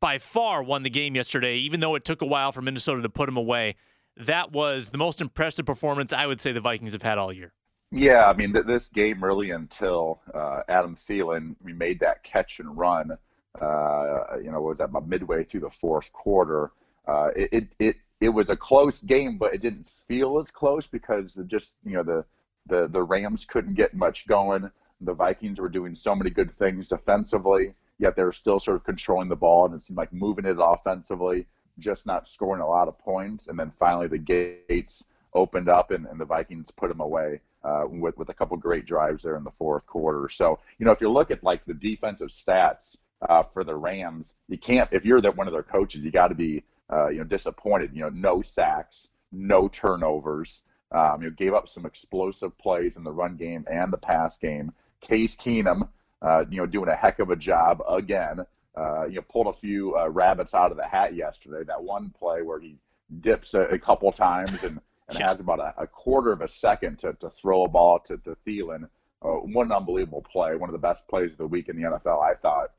by 0.00 0.18
far 0.18 0.62
won 0.62 0.82
the 0.82 0.90
game 0.90 1.14
yesterday, 1.14 1.56
even 1.56 1.80
though 1.80 1.94
it 1.94 2.04
took 2.04 2.22
a 2.22 2.26
while 2.26 2.52
for 2.52 2.62
Minnesota 2.62 3.02
to 3.02 3.08
put 3.08 3.26
them 3.26 3.36
away. 3.36 3.76
That 4.16 4.52
was 4.52 4.90
the 4.90 4.98
most 4.98 5.20
impressive 5.20 5.64
performance 5.64 6.12
I 6.12 6.26
would 6.26 6.40
say 6.40 6.52
the 6.52 6.60
Vikings 6.60 6.92
have 6.92 7.02
had 7.02 7.18
all 7.18 7.32
year. 7.32 7.52
Yeah, 7.92 8.28
I 8.28 8.32
mean, 8.32 8.52
th- 8.54 8.66
this 8.66 8.88
game 8.88 9.22
really 9.22 9.50
until 9.50 10.20
uh, 10.34 10.62
Adam 10.68 10.96
Thielen 10.96 11.56
made 11.62 12.00
that 12.00 12.24
catch 12.24 12.58
and 12.58 12.76
run, 12.76 13.12
uh, 13.60 14.38
you 14.42 14.50
know, 14.50 14.60
was 14.62 14.78
that 14.78 14.84
about 14.84 15.06
midway 15.06 15.44
through 15.44 15.60
the 15.60 15.70
fourth 15.70 16.10
quarter. 16.12 16.72
Uh, 17.06 17.28
it, 17.36 17.50
it, 17.52 17.68
it, 17.78 17.96
it 18.20 18.28
was 18.30 18.48
a 18.50 18.56
close 18.56 19.00
game, 19.02 19.36
but 19.36 19.54
it 19.54 19.60
didn't 19.60 19.86
feel 19.86 20.38
as 20.38 20.50
close 20.50 20.86
because 20.86 21.38
just, 21.46 21.74
you 21.84 21.92
know, 21.92 22.02
the, 22.02 22.24
the, 22.66 22.88
the 22.88 23.02
Rams 23.02 23.44
couldn't 23.44 23.74
get 23.74 23.94
much 23.94 24.26
going 24.26 24.70
the 25.02 25.12
Vikings 25.12 25.60
were 25.60 25.68
doing 25.68 25.94
so 25.94 26.14
many 26.14 26.30
good 26.30 26.50
things 26.50 26.88
defensively, 26.88 27.74
yet 27.98 28.14
they 28.16 28.22
were 28.22 28.32
still 28.32 28.60
sort 28.60 28.76
of 28.76 28.84
controlling 28.84 29.28
the 29.28 29.36
ball 29.36 29.66
and 29.66 29.74
it 29.74 29.82
seemed 29.82 29.96
like 29.96 30.12
moving 30.12 30.44
it 30.44 30.56
offensively, 30.60 31.46
just 31.78 32.06
not 32.06 32.26
scoring 32.26 32.62
a 32.62 32.66
lot 32.68 32.88
of 32.88 32.98
points. 32.98 33.48
And 33.48 33.58
then 33.58 33.70
finally 33.70 34.06
the 34.06 34.18
gates 34.18 35.04
opened 35.34 35.68
up 35.68 35.90
and, 35.90 36.06
and 36.06 36.20
the 36.20 36.24
Vikings 36.24 36.70
put 36.70 36.88
them 36.88 37.00
away 37.00 37.40
uh, 37.64 37.84
with, 37.88 38.16
with 38.18 38.28
a 38.28 38.34
couple 38.34 38.56
great 38.56 38.86
drives 38.86 39.22
there 39.22 39.36
in 39.36 39.44
the 39.44 39.50
fourth 39.50 39.86
quarter. 39.86 40.28
So, 40.28 40.58
you 40.78 40.86
know, 40.86 40.92
if 40.92 41.00
you 41.00 41.10
look 41.10 41.30
at 41.30 41.44
like 41.44 41.64
the 41.64 41.74
defensive 41.74 42.28
stats 42.28 42.96
uh, 43.28 43.42
for 43.42 43.64
the 43.64 43.74
Rams, 43.74 44.34
you 44.48 44.58
can't, 44.58 44.88
if 44.92 45.04
you're 45.04 45.20
that 45.20 45.36
one 45.36 45.46
of 45.46 45.52
their 45.52 45.62
coaches, 45.62 46.02
you 46.02 46.10
got 46.10 46.28
to 46.28 46.34
be, 46.34 46.64
uh, 46.92 47.08
you 47.08 47.18
know, 47.18 47.24
disappointed. 47.24 47.90
You 47.94 48.02
know, 48.02 48.10
no 48.10 48.42
sacks, 48.42 49.08
no 49.30 49.68
turnovers. 49.68 50.62
Um, 50.90 51.22
you 51.22 51.30
know, 51.30 51.34
gave 51.34 51.54
up 51.54 51.68
some 51.68 51.86
explosive 51.86 52.58
plays 52.58 52.96
in 52.96 53.04
the 53.04 53.12
run 53.12 53.36
game 53.36 53.64
and 53.70 53.90
the 53.90 53.96
pass 53.96 54.36
game. 54.36 54.72
Case 55.00 55.34
Keenum, 55.36 55.88
uh, 56.20 56.44
you 56.50 56.58
know, 56.58 56.66
doing 56.66 56.90
a 56.90 56.94
heck 56.94 57.18
of 57.18 57.30
a 57.30 57.36
job 57.36 57.82
again. 57.88 58.44
Uh, 58.76 59.04
you 59.06 59.16
know, 59.16 59.22
pulled 59.22 59.46
a 59.46 59.52
few 59.52 59.96
uh, 59.96 60.08
rabbits 60.08 60.52
out 60.52 60.70
of 60.70 60.76
the 60.76 60.86
hat 60.86 61.14
yesterday. 61.14 61.64
That 61.64 61.82
one 61.82 62.10
play 62.18 62.42
where 62.42 62.60
he 62.60 62.76
dips 63.20 63.54
a, 63.54 63.60
a 63.62 63.78
couple 63.78 64.12
times 64.12 64.62
and, 64.64 64.80
and 65.08 65.18
has 65.18 65.40
about 65.40 65.60
a, 65.60 65.74
a, 65.82 65.86
quarter 65.86 66.32
of 66.32 66.40
a 66.40 66.48
second 66.48 66.98
to, 67.00 67.12
to 67.14 67.28
throw 67.30 67.64
a 67.64 67.68
ball 67.68 67.98
to, 68.00 68.16
to 68.18 68.36
Thielen. 68.46 68.88
Uh, 69.22 69.28
one 69.28 69.70
unbelievable 69.70 70.22
play, 70.22 70.56
one 70.56 70.68
of 70.68 70.72
the 70.72 70.78
best 70.78 71.06
plays 71.08 71.32
of 71.32 71.38
the 71.38 71.46
week 71.46 71.68
in 71.68 71.76
the 71.76 71.82
NFL, 71.82 72.22
I 72.22 72.34
thought, 72.34 72.72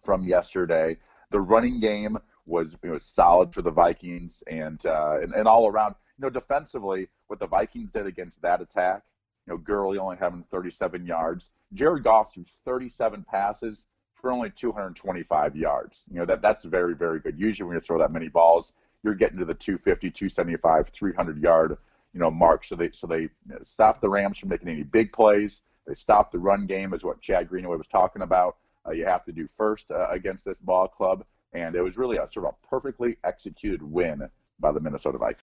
from 0.00 0.26
yesterday. 0.26 0.96
The 1.30 1.40
running 1.40 1.80
game 1.80 2.18
was 2.44 2.76
you 2.82 2.90
know, 2.90 2.98
solid 2.98 3.54
for 3.54 3.62
the 3.62 3.70
Vikings, 3.70 4.42
and, 4.46 4.84
uh, 4.84 5.18
and 5.22 5.32
and 5.32 5.48
all 5.48 5.68
around, 5.68 5.94
you 6.18 6.22
know, 6.22 6.30
defensively, 6.30 7.08
what 7.28 7.38
the 7.38 7.46
Vikings 7.46 7.90
did 7.90 8.06
against 8.06 8.42
that 8.42 8.60
attack 8.60 9.02
You 9.46 9.54
know, 9.54 9.58
Gurley 9.58 9.96
only 9.96 10.16
having 10.18 10.42
37 10.50 11.06
yards. 11.06 11.48
Jared 11.72 12.04
Goff 12.04 12.34
threw 12.34 12.44
37 12.66 13.24
passes 13.24 13.86
for 14.14 14.30
only 14.30 14.50
225 14.50 15.56
yards. 15.56 16.04
You 16.10 16.18
know, 16.18 16.26
that 16.26 16.42
that's 16.42 16.64
very, 16.64 16.94
very 16.94 17.20
good. 17.20 17.38
Usually 17.38 17.66
when 17.66 17.76
you 17.76 17.80
throw 17.80 17.98
that 17.98 18.12
many 18.12 18.28
balls, 18.28 18.72
you're 19.02 19.14
getting 19.14 19.38
to 19.38 19.44
the 19.44 19.54
250, 19.54 20.10
275, 20.10 20.88
300 20.88 21.42
yard, 21.42 21.76
you 22.12 22.20
know, 22.20 22.30
mark. 22.30 22.64
So 22.64 22.76
they 22.76 22.90
so 22.92 23.06
they 23.06 23.28
stopped 23.62 24.00
the 24.00 24.08
Rams 24.08 24.38
from 24.38 24.48
making 24.48 24.68
any 24.68 24.82
big 24.82 25.12
plays. 25.12 25.62
They 25.86 25.94
stopped 25.94 26.32
the 26.32 26.38
run 26.38 26.66
game, 26.66 26.94
is 26.94 27.04
what 27.04 27.20
Chad 27.20 27.48
Greenaway 27.48 27.76
was 27.76 27.88
talking 27.88 28.22
about. 28.22 28.56
Uh, 28.86 28.92
you 28.92 29.04
have 29.04 29.24
to 29.24 29.32
do 29.32 29.48
first 29.48 29.90
uh, 29.90 30.08
against 30.10 30.44
this 30.44 30.60
ball 30.60 30.88
club, 30.88 31.24
and 31.52 31.74
it 31.74 31.82
was 31.82 31.96
really 31.96 32.16
a 32.16 32.28
sort 32.28 32.46
of 32.46 32.54
a 32.54 32.66
perfectly 32.66 33.16
executed 33.24 33.82
win 33.82 34.28
by 34.60 34.72
the 34.72 34.80
Minnesota 34.80 35.18
Vikings. 35.18 35.42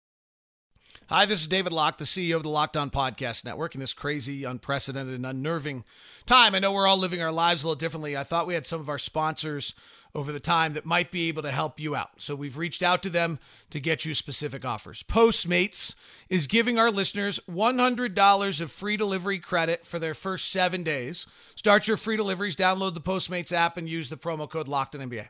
Hi, 1.07 1.25
this 1.25 1.41
is 1.41 1.47
David 1.47 1.73
Locke, 1.73 1.97
the 1.97 2.05
CEO 2.05 2.37
of 2.37 2.43
the 2.43 2.49
Locked 2.49 2.77
On 2.77 2.89
Podcast 2.89 3.43
Network. 3.43 3.75
In 3.75 3.81
this 3.81 3.93
crazy, 3.93 4.43
unprecedented, 4.43 5.15
and 5.15 5.25
unnerving 5.25 5.83
time, 6.25 6.55
I 6.55 6.59
know 6.59 6.71
we're 6.71 6.87
all 6.87 6.97
living 6.97 7.21
our 7.21 7.31
lives 7.31 7.63
a 7.63 7.67
little 7.67 7.77
differently. 7.77 8.15
I 8.15 8.23
thought 8.23 8.47
we 8.47 8.53
had 8.53 8.65
some 8.65 8.79
of 8.79 8.89
our 8.89 8.97
sponsors 8.97 9.73
over 10.15 10.31
the 10.31 10.39
time 10.39 10.73
that 10.73 10.85
might 10.85 11.11
be 11.11 11.27
able 11.27 11.41
to 11.41 11.51
help 11.51 11.79
you 11.79 11.95
out. 11.95 12.11
So 12.17 12.35
we've 12.35 12.57
reached 12.57 12.83
out 12.83 13.01
to 13.03 13.09
them 13.09 13.39
to 13.71 13.79
get 13.79 14.05
you 14.05 14.13
specific 14.13 14.63
offers. 14.63 15.03
Postmates 15.03 15.95
is 16.29 16.47
giving 16.47 16.77
our 16.77 16.91
listeners 16.91 17.39
$100 17.49 18.61
of 18.61 18.71
free 18.71 18.97
delivery 18.97 19.39
credit 19.39 19.85
for 19.85 19.99
their 19.99 20.13
first 20.13 20.51
seven 20.51 20.83
days. 20.83 21.25
Start 21.55 21.87
your 21.87 21.97
free 21.97 22.17
deliveries, 22.17 22.55
download 22.55 22.93
the 22.93 23.01
Postmates 23.01 23.51
app, 23.51 23.77
and 23.77 23.89
use 23.89 24.09
the 24.09 24.17
promo 24.17 24.49
code 24.49 24.67
LOCKEDONNBA. 24.67 25.29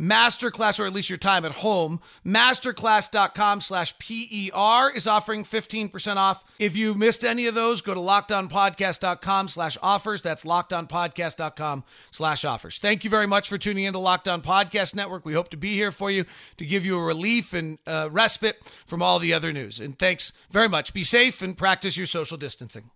Masterclass, 0.00 0.78
or 0.78 0.86
at 0.86 0.92
least 0.92 1.10
your 1.10 1.16
time 1.16 1.44
at 1.44 1.52
home, 1.52 2.00
masterclass.com 2.24 3.60
slash 3.60 3.98
PER 3.98 4.90
is 4.94 5.06
offering 5.06 5.44
15% 5.44 6.16
off. 6.16 6.44
If 6.58 6.76
you 6.76 6.94
missed 6.94 7.24
any 7.24 7.46
of 7.46 7.54
those, 7.54 7.80
go 7.80 7.94
to 7.94 8.00
lockedonpodcast.com 8.00 9.48
slash 9.48 9.76
offers. 9.82 10.22
That's 10.22 10.44
lockedonpodcast.com 10.44 11.84
slash 12.10 12.44
offers. 12.44 12.78
Thank 12.78 13.04
you 13.04 13.10
very 13.10 13.26
much 13.26 13.48
for 13.48 13.58
tuning 13.58 13.84
in 13.84 13.92
to 13.92 13.98
Locked 13.98 14.28
On 14.28 14.40
Podcast 14.40 14.94
Network. 14.94 15.24
We 15.24 15.34
hope 15.34 15.48
to 15.50 15.56
be 15.56 15.74
here 15.74 15.90
for 15.90 16.10
you 16.10 16.24
to 16.56 16.64
give 16.64 16.86
you 16.86 16.98
a 16.98 17.04
relief 17.04 17.52
and 17.52 17.78
uh, 17.86 18.08
respite 18.10 18.56
from 18.86 19.02
all 19.02 19.18
the 19.18 19.34
other 19.34 19.52
news. 19.52 19.80
And 19.80 19.98
thanks 19.98 20.32
very 20.50 20.68
much. 20.68 20.94
Be 20.94 21.04
safe 21.04 21.42
and 21.42 21.56
practice 21.56 21.96
your 21.96 22.06
social 22.06 22.36
distancing 22.36 22.90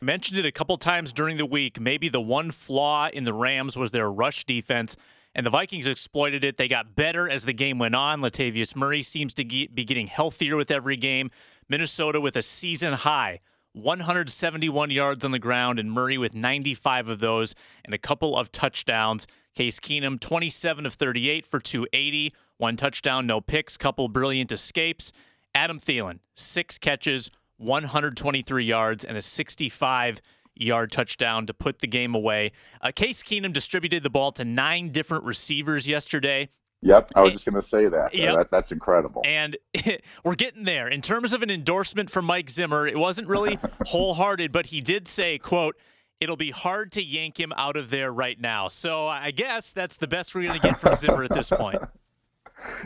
mentioned 0.00 0.36
it 0.36 0.44
a 0.44 0.50
couple 0.50 0.76
times 0.76 1.12
during 1.12 1.36
the 1.36 1.46
week. 1.46 1.80
Maybe 1.80 2.08
the 2.08 2.20
one 2.20 2.50
flaw 2.50 3.08
in 3.08 3.22
the 3.22 3.32
Rams 3.32 3.76
was 3.76 3.92
their 3.92 4.10
rush 4.10 4.44
defense 4.44 4.96
and 5.34 5.46
the 5.46 5.50
Vikings 5.50 5.86
exploited 5.86 6.44
it. 6.44 6.56
They 6.56 6.68
got 6.68 6.94
better 6.94 7.28
as 7.28 7.44
the 7.44 7.52
game 7.52 7.78
went 7.78 7.94
on. 7.94 8.20
Latavius 8.20 8.76
Murray 8.76 9.02
seems 9.02 9.34
to 9.34 9.44
be 9.44 9.84
getting 9.84 10.06
healthier 10.06 10.56
with 10.56 10.70
every 10.70 10.96
game. 10.96 11.30
Minnesota 11.68 12.20
with 12.20 12.36
a 12.36 12.42
season 12.42 12.92
high 12.92 13.40
171 13.74 14.90
yards 14.90 15.24
on 15.24 15.30
the 15.30 15.38
ground, 15.38 15.78
and 15.78 15.90
Murray 15.90 16.18
with 16.18 16.34
95 16.34 17.08
of 17.08 17.20
those 17.20 17.54
and 17.84 17.94
a 17.94 17.98
couple 17.98 18.36
of 18.36 18.52
touchdowns. 18.52 19.26
Case 19.54 19.80
Keenum, 19.80 20.20
27 20.20 20.84
of 20.84 20.94
38 20.94 21.46
for 21.46 21.58
280, 21.58 22.34
one 22.58 22.76
touchdown, 22.76 23.26
no 23.26 23.40
picks, 23.40 23.76
couple 23.76 24.08
brilliant 24.08 24.52
escapes. 24.52 25.12
Adam 25.54 25.78
Thielen, 25.78 26.18
six 26.34 26.78
catches, 26.78 27.30
123 27.58 28.64
yards, 28.64 29.04
and 29.04 29.16
a 29.16 29.22
65 29.22 30.20
yard 30.54 30.92
touchdown 30.92 31.46
to 31.46 31.54
put 31.54 31.80
the 31.80 31.86
game 31.86 32.14
away. 32.14 32.52
Uh, 32.80 32.90
Case 32.94 33.22
Keenum 33.22 33.52
distributed 33.52 34.02
the 34.02 34.10
ball 34.10 34.32
to 34.32 34.44
nine 34.44 34.90
different 34.90 35.24
receivers 35.24 35.86
yesterday. 35.86 36.48
Yep, 36.82 37.12
I 37.14 37.20
was 37.20 37.32
just 37.32 37.44
going 37.44 37.54
to 37.54 37.62
say 37.62 37.88
that. 37.88 38.12
Yep. 38.12 38.36
that. 38.36 38.50
That's 38.50 38.72
incredible. 38.72 39.22
And 39.24 39.56
we're 40.24 40.34
getting 40.34 40.64
there. 40.64 40.88
In 40.88 41.00
terms 41.00 41.32
of 41.32 41.42
an 41.42 41.50
endorsement 41.50 42.10
from 42.10 42.24
Mike 42.24 42.50
Zimmer, 42.50 42.88
it 42.88 42.98
wasn't 42.98 43.28
really 43.28 43.58
wholehearted, 43.86 44.50
but 44.50 44.66
he 44.66 44.80
did 44.80 45.06
say, 45.06 45.38
quote, 45.38 45.76
it'll 46.20 46.36
be 46.36 46.50
hard 46.50 46.90
to 46.92 47.02
yank 47.02 47.38
him 47.38 47.52
out 47.56 47.76
of 47.76 47.90
there 47.90 48.12
right 48.12 48.40
now. 48.40 48.66
So 48.66 49.06
I 49.06 49.30
guess 49.30 49.72
that's 49.72 49.96
the 49.96 50.08
best 50.08 50.34
we're 50.34 50.46
going 50.46 50.60
to 50.60 50.66
get 50.66 50.80
from 50.80 50.94
Zimmer 50.94 51.22
at 51.24 51.30
this 51.30 51.50
point. 51.50 51.82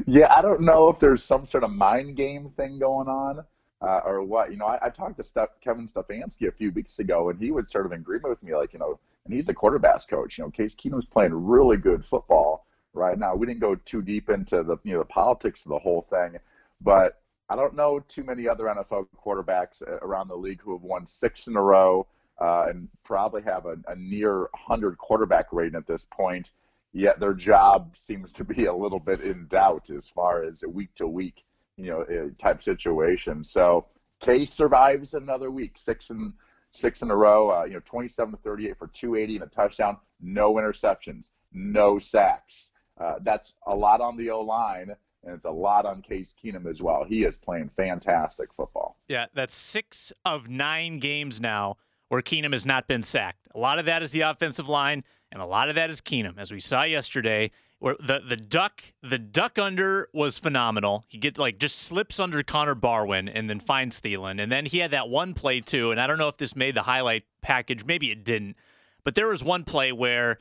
Yeah, 0.06 0.32
I 0.32 0.42
don't 0.42 0.60
know 0.60 0.88
if 0.88 1.00
there's 1.00 1.24
some 1.24 1.44
sort 1.44 1.64
of 1.64 1.70
mind 1.70 2.16
game 2.16 2.50
thing 2.56 2.78
going 2.78 3.08
on 3.08 3.44
uh, 3.82 4.00
or 4.04 4.22
what. 4.22 4.50
You 4.50 4.56
know, 4.56 4.66
I, 4.66 4.78
I 4.82 4.90
talked 4.90 5.16
to 5.18 5.22
Steph, 5.22 5.60
Kevin 5.60 5.86
Stefanski 5.86 6.48
a 6.48 6.52
few 6.52 6.70
weeks 6.72 6.98
ago, 6.98 7.30
and 7.30 7.40
he 7.40 7.50
was 7.50 7.70
sort 7.70 7.86
of 7.86 7.92
in 7.92 8.00
agreement 8.00 8.30
with 8.30 8.42
me, 8.42 8.54
like, 8.54 8.72
you 8.72 8.78
know, 8.78 8.98
and 9.24 9.34
he's 9.34 9.46
the 9.46 9.54
quarterbacks 9.54 10.08
coach. 10.08 10.38
You 10.38 10.44
know, 10.44 10.50
Case 10.50 10.74
Keenum's 10.74 11.06
playing 11.06 11.34
really 11.34 11.76
good 11.76 12.04
football 12.04 12.66
right 12.94 13.18
now. 13.18 13.34
We 13.34 13.46
didn't 13.46 13.60
go 13.60 13.74
too 13.74 14.02
deep 14.02 14.30
into 14.30 14.62
the 14.62 14.76
you 14.84 14.94
know 14.94 15.00
the 15.00 15.04
politics 15.04 15.64
of 15.64 15.70
the 15.70 15.78
whole 15.78 16.02
thing, 16.02 16.36
but 16.80 17.20
I 17.48 17.56
don't 17.56 17.76
know 17.76 18.00
too 18.00 18.24
many 18.24 18.48
other 18.48 18.64
NFL 18.64 19.06
quarterbacks 19.24 19.82
uh, 19.82 19.98
around 20.02 20.28
the 20.28 20.36
league 20.36 20.60
who 20.60 20.72
have 20.72 20.82
won 20.82 21.06
six 21.06 21.46
in 21.46 21.56
a 21.56 21.62
row 21.62 22.06
uh, 22.40 22.66
and 22.68 22.88
probably 23.04 23.42
have 23.42 23.66
a, 23.66 23.76
a 23.88 23.96
near 23.96 24.40
100 24.40 24.98
quarterback 24.98 25.52
rating 25.52 25.76
at 25.76 25.86
this 25.86 26.06
point. 26.10 26.52
Yet 26.92 27.20
their 27.20 27.34
job 27.34 27.96
seems 27.96 28.32
to 28.32 28.44
be 28.44 28.66
a 28.66 28.74
little 28.74 28.98
bit 28.98 29.20
in 29.20 29.46
doubt 29.48 29.90
as 29.90 30.08
far 30.08 30.44
as 30.44 30.64
week 30.66 30.94
to 30.94 31.06
week 31.06 31.44
you 31.76 31.90
know, 31.90 32.02
uh, 32.02 32.28
type 32.38 32.62
situation. 32.62 33.44
So 33.44 33.86
Case 34.20 34.52
survives 34.52 35.14
another 35.14 35.50
week, 35.50 35.76
six 35.76 36.10
and 36.10 36.32
six 36.70 37.02
in 37.02 37.10
a 37.10 37.16
row. 37.16 37.50
Uh, 37.50 37.64
you 37.64 37.74
know, 37.74 37.82
27 37.84 38.32
to 38.32 38.40
38 38.40 38.78
for 38.78 38.86
280 38.88 39.36
and 39.36 39.44
a 39.44 39.48
touchdown, 39.48 39.98
no 40.20 40.54
interceptions, 40.54 41.30
no 41.52 41.98
sacks. 41.98 42.70
Uh, 42.98 43.16
that's 43.22 43.52
a 43.66 43.74
lot 43.74 44.00
on 44.00 44.16
the 44.16 44.30
O 44.30 44.40
line, 44.40 44.94
and 45.24 45.34
it's 45.34 45.44
a 45.44 45.50
lot 45.50 45.84
on 45.84 46.00
Case 46.00 46.34
Keenum 46.42 46.66
as 46.66 46.80
well. 46.80 47.04
He 47.04 47.24
is 47.24 47.36
playing 47.36 47.68
fantastic 47.68 48.54
football. 48.54 48.96
Yeah, 49.08 49.26
that's 49.34 49.54
six 49.54 50.14
of 50.24 50.48
nine 50.48 50.98
games 50.98 51.40
now 51.40 51.76
where 52.08 52.22
Keenum 52.22 52.52
has 52.52 52.64
not 52.64 52.86
been 52.86 53.02
sacked. 53.02 53.48
A 53.54 53.58
lot 53.58 53.78
of 53.78 53.84
that 53.86 54.02
is 54.02 54.12
the 54.12 54.22
offensive 54.22 54.68
line, 54.68 55.04
and 55.32 55.42
a 55.42 55.46
lot 55.46 55.68
of 55.68 55.74
that 55.74 55.90
is 55.90 56.00
Keenum. 56.00 56.38
As 56.38 56.52
we 56.52 56.60
saw 56.60 56.84
yesterday, 56.84 57.50
where 57.78 57.96
the 58.00 58.20
the 58.26 58.36
duck 58.36 58.82
the 59.02 59.18
duck 59.18 59.58
under 59.58 60.08
was 60.12 60.38
phenomenal. 60.38 61.04
He 61.08 61.18
get 61.18 61.38
like 61.38 61.58
just 61.58 61.78
slips 61.78 62.18
under 62.18 62.42
Connor 62.42 62.74
Barwin 62.74 63.28
and 63.28 63.48
then 63.50 63.60
finds 63.60 64.00
Thielen, 64.00 64.40
and 64.40 64.50
then 64.50 64.66
he 64.66 64.78
had 64.78 64.92
that 64.92 65.08
one 65.08 65.34
play 65.34 65.60
too. 65.60 65.90
And 65.90 66.00
I 66.00 66.06
don't 66.06 66.18
know 66.18 66.28
if 66.28 66.36
this 66.36 66.56
made 66.56 66.74
the 66.74 66.82
highlight 66.82 67.24
package, 67.42 67.84
maybe 67.84 68.10
it 68.10 68.24
didn't, 68.24 68.56
but 69.04 69.14
there 69.14 69.28
was 69.28 69.44
one 69.44 69.64
play 69.64 69.92
where 69.92 70.38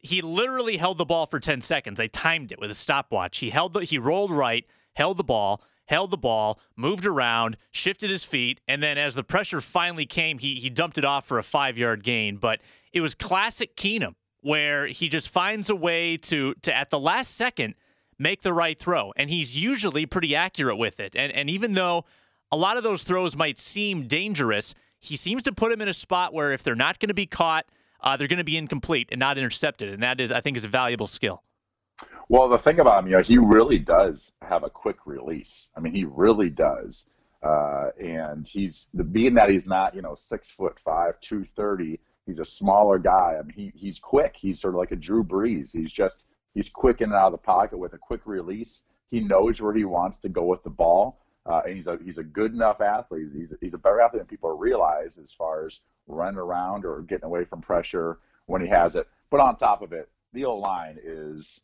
he 0.00 0.20
literally 0.20 0.76
held 0.76 0.98
the 0.98 1.06
ball 1.06 1.26
for 1.26 1.40
ten 1.40 1.62
seconds. 1.62 1.98
I 2.00 2.08
timed 2.08 2.52
it 2.52 2.60
with 2.60 2.70
a 2.70 2.74
stopwatch. 2.74 3.38
He 3.38 3.50
held 3.50 3.72
the 3.72 3.80
he 3.80 3.98
rolled 3.98 4.30
right, 4.30 4.66
held 4.94 5.16
the 5.16 5.24
ball, 5.24 5.62
held 5.86 6.10
the 6.10 6.18
ball, 6.18 6.60
moved 6.76 7.06
around, 7.06 7.56
shifted 7.70 8.10
his 8.10 8.24
feet, 8.24 8.60
and 8.68 8.82
then 8.82 8.98
as 8.98 9.14
the 9.14 9.24
pressure 9.24 9.62
finally 9.62 10.06
came, 10.06 10.38
he 10.38 10.56
he 10.56 10.68
dumped 10.68 10.98
it 10.98 11.04
off 11.04 11.26
for 11.26 11.38
a 11.38 11.42
five 11.42 11.78
yard 11.78 12.04
gain. 12.04 12.36
But 12.36 12.60
it 12.92 13.00
was 13.00 13.14
classic 13.14 13.74
Keenum 13.74 14.16
where 14.44 14.86
he 14.86 15.08
just 15.08 15.30
finds 15.30 15.70
a 15.70 15.74
way 15.74 16.18
to 16.18 16.54
to 16.60 16.76
at 16.76 16.90
the 16.90 17.00
last 17.00 17.34
second 17.34 17.74
make 18.18 18.42
the 18.42 18.52
right 18.52 18.78
throw. 18.78 19.12
And 19.16 19.30
he's 19.30 19.56
usually 19.56 20.04
pretty 20.04 20.36
accurate 20.36 20.76
with 20.76 21.00
it. 21.00 21.16
And 21.16 21.32
and 21.32 21.48
even 21.48 21.72
though 21.72 22.04
a 22.52 22.56
lot 22.56 22.76
of 22.76 22.82
those 22.82 23.02
throws 23.02 23.34
might 23.34 23.58
seem 23.58 24.06
dangerous 24.06 24.74
he 25.00 25.16
seems 25.16 25.42
to 25.42 25.52
put 25.52 25.70
him 25.72 25.82
in 25.82 25.88
a 25.88 25.94
spot 25.94 26.32
where 26.32 26.52
if 26.52 26.62
they're 26.62 26.74
not 26.74 26.98
going 26.98 27.08
to 27.08 27.14
be 27.14 27.26
caught 27.26 27.66
uh, 28.02 28.18
they're 28.18 28.28
going 28.28 28.38
to 28.38 28.44
be 28.44 28.56
incomplete 28.56 29.08
and 29.10 29.18
not 29.18 29.38
intercepted. 29.38 29.88
And 29.88 30.02
that 30.02 30.20
is 30.20 30.30
i 30.30 30.40
think 30.42 30.58
is 30.58 30.64
a 30.64 30.68
valuable 30.68 31.06
skill. 31.06 31.42
Well 32.28 32.46
the 32.46 32.58
thing 32.58 32.80
about 32.80 33.02
him 33.02 33.10
you 33.10 33.16
know 33.16 33.22
he 33.22 33.38
really 33.38 33.78
does 33.78 34.30
have 34.42 34.62
a 34.62 34.70
quick 34.70 35.06
release. 35.06 35.70
I 35.74 35.80
mean 35.80 35.94
he 35.94 36.04
really 36.04 36.50
does. 36.50 37.06
Uh, 37.42 37.90
and 37.98 38.46
he's 38.48 38.88
the 38.94 39.04
being 39.04 39.34
that 39.34 39.48
he's 39.48 39.66
not 39.66 39.94
you 39.94 40.02
know 40.02 40.14
six 40.14 40.50
foot 40.50 40.78
five 40.78 41.18
two 41.20 41.46
thirty 41.46 41.98
He's 42.26 42.38
a 42.38 42.44
smaller 42.44 42.98
guy. 42.98 43.36
I 43.38 43.42
mean, 43.42 43.54
he, 43.54 43.72
he's 43.74 43.98
quick. 43.98 44.36
He's 44.36 44.60
sort 44.60 44.74
of 44.74 44.78
like 44.78 44.92
a 44.92 44.96
Drew 44.96 45.22
Brees. 45.22 45.72
He's 45.72 45.92
just 45.92 46.24
he's 46.54 46.68
quick 46.68 47.00
in 47.00 47.10
and 47.10 47.14
out 47.14 47.26
of 47.26 47.32
the 47.32 47.38
pocket 47.38 47.78
with 47.78 47.92
a 47.92 47.98
quick 47.98 48.22
release. 48.26 48.82
He 49.10 49.20
knows 49.20 49.60
where 49.60 49.74
he 49.74 49.84
wants 49.84 50.18
to 50.20 50.28
go 50.28 50.44
with 50.44 50.62
the 50.62 50.70
ball, 50.70 51.20
uh, 51.46 51.62
and 51.66 51.76
he's 51.76 51.86
a 51.86 51.98
he's 52.02 52.18
a 52.18 52.24
good 52.24 52.52
enough 52.52 52.80
athlete. 52.80 53.28
He's 53.34 53.52
he's 53.60 53.74
a 53.74 53.78
better 53.78 54.00
athlete 54.00 54.20
than 54.20 54.26
people 54.26 54.50
realize 54.56 55.18
as 55.18 55.32
far 55.32 55.66
as 55.66 55.80
running 56.06 56.38
around 56.38 56.84
or 56.84 57.02
getting 57.02 57.24
away 57.24 57.44
from 57.44 57.60
pressure 57.60 58.18
when 58.46 58.62
he 58.62 58.68
has 58.68 58.96
it. 58.96 59.06
But 59.30 59.40
on 59.40 59.56
top 59.56 59.82
of 59.82 59.92
it, 59.92 60.08
the 60.32 60.44
O 60.44 60.56
line 60.56 60.98
is 61.02 61.60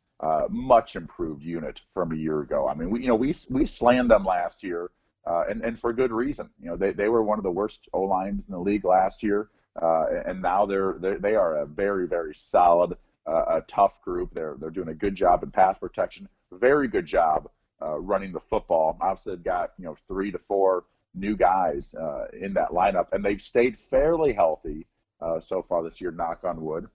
much 0.51 0.97
improved 0.97 1.43
unit 1.43 1.81
from 1.95 2.13
a 2.13 2.17
year 2.17 2.41
ago. 2.41 2.69
I 2.69 2.75
mean, 2.75 2.91
we 2.91 3.03
you 3.03 3.09
know 3.09 3.15
we 3.15 3.35
we 3.49 3.67
slammed 3.67 4.11
them 4.11 4.25
last 4.25 4.63
year, 4.63 4.91
uh, 5.27 5.45
and 5.49 5.63
and 5.63 5.79
for 5.79 5.93
good 5.93 6.13
reason. 6.13 6.51
You 6.61 6.71
know, 6.71 6.77
they 6.77 6.93
they 6.93 7.09
were 7.09 7.23
one 7.23 7.39
of 7.39 7.45
the 7.45 7.51
worst 7.51 7.89
O 7.93 8.03
lines 8.03 8.47
in 8.47 8.53
the 8.53 8.61
league 8.61 8.85
last 8.85 9.23
year. 9.23 9.49
Uh, 9.81 10.07
and 10.27 10.43
now 10.43 10.67
they're, 10.67 10.97
they're 11.01 11.19
they 11.19 11.35
are 11.37 11.59
a 11.59 11.67
very 11.67 12.07
very 12.07 12.35
solid 12.35 12.97
uh, 13.27 13.45
a 13.49 13.61
tough 13.69 14.01
group. 14.03 14.31
They're 14.35 14.57
they're 14.59 14.71
doing 14.71 14.89
a 14.89 14.95
good 14.95 15.15
job 15.15 15.43
in 15.43 15.51
pass 15.51 15.79
protection, 15.79 16.29
very 16.53 16.89
good 16.89 17.07
job 17.07 17.49
uh, 17.81 17.99
running 18.01 18.33
the 18.33 18.41
football. 18.41 18.97
Obviously, 19.01 19.37
they've 19.37 19.45
got 19.45 19.73
you 19.79 19.85
know 19.85 19.97
three 20.09 20.33
to 20.33 20.39
four 20.39 20.85
new 21.15 21.37
guys 21.37 21.95
uh, 21.95 22.27
in 22.33 22.55
that 22.55 22.71
lineup, 22.71 23.13
and 23.13 23.25
they've 23.25 23.41
stayed 23.43 23.79
fairly 23.79 24.33
healthy 24.33 24.87
uh, 25.21 25.39
so 25.39 25.63
far 25.63 25.83
this 25.85 26.01
year. 26.01 26.11
Knock 26.11 26.45
on 26.45 26.61
wood, 26.61 26.89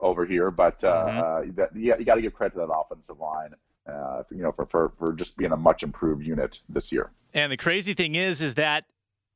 over 0.00 0.26
here. 0.26 0.50
But 0.50 0.82
uh, 0.84 1.06
Mm-hmm. 1.06 1.18
uh, 1.18 1.52
that, 1.56 1.76
yeah, 1.76 1.96
you 1.98 2.04
got 2.04 2.16
to 2.16 2.22
give 2.22 2.34
credit 2.34 2.54
to 2.54 2.66
that 2.66 2.72
offensive 2.72 3.18
line. 3.20 3.54
Uh, 3.86 4.22
for, 4.22 4.34
you 4.34 4.42
know, 4.42 4.52
for, 4.52 4.66
for 4.66 4.92
for 4.98 5.14
just 5.14 5.34
being 5.38 5.52
a 5.52 5.56
much 5.56 5.82
improved 5.82 6.22
unit 6.26 6.60
this 6.68 6.92
year. 6.92 7.10
And 7.32 7.50
the 7.50 7.56
crazy 7.56 7.94
thing 7.94 8.16
is, 8.16 8.42
is 8.42 8.54
that 8.56 8.84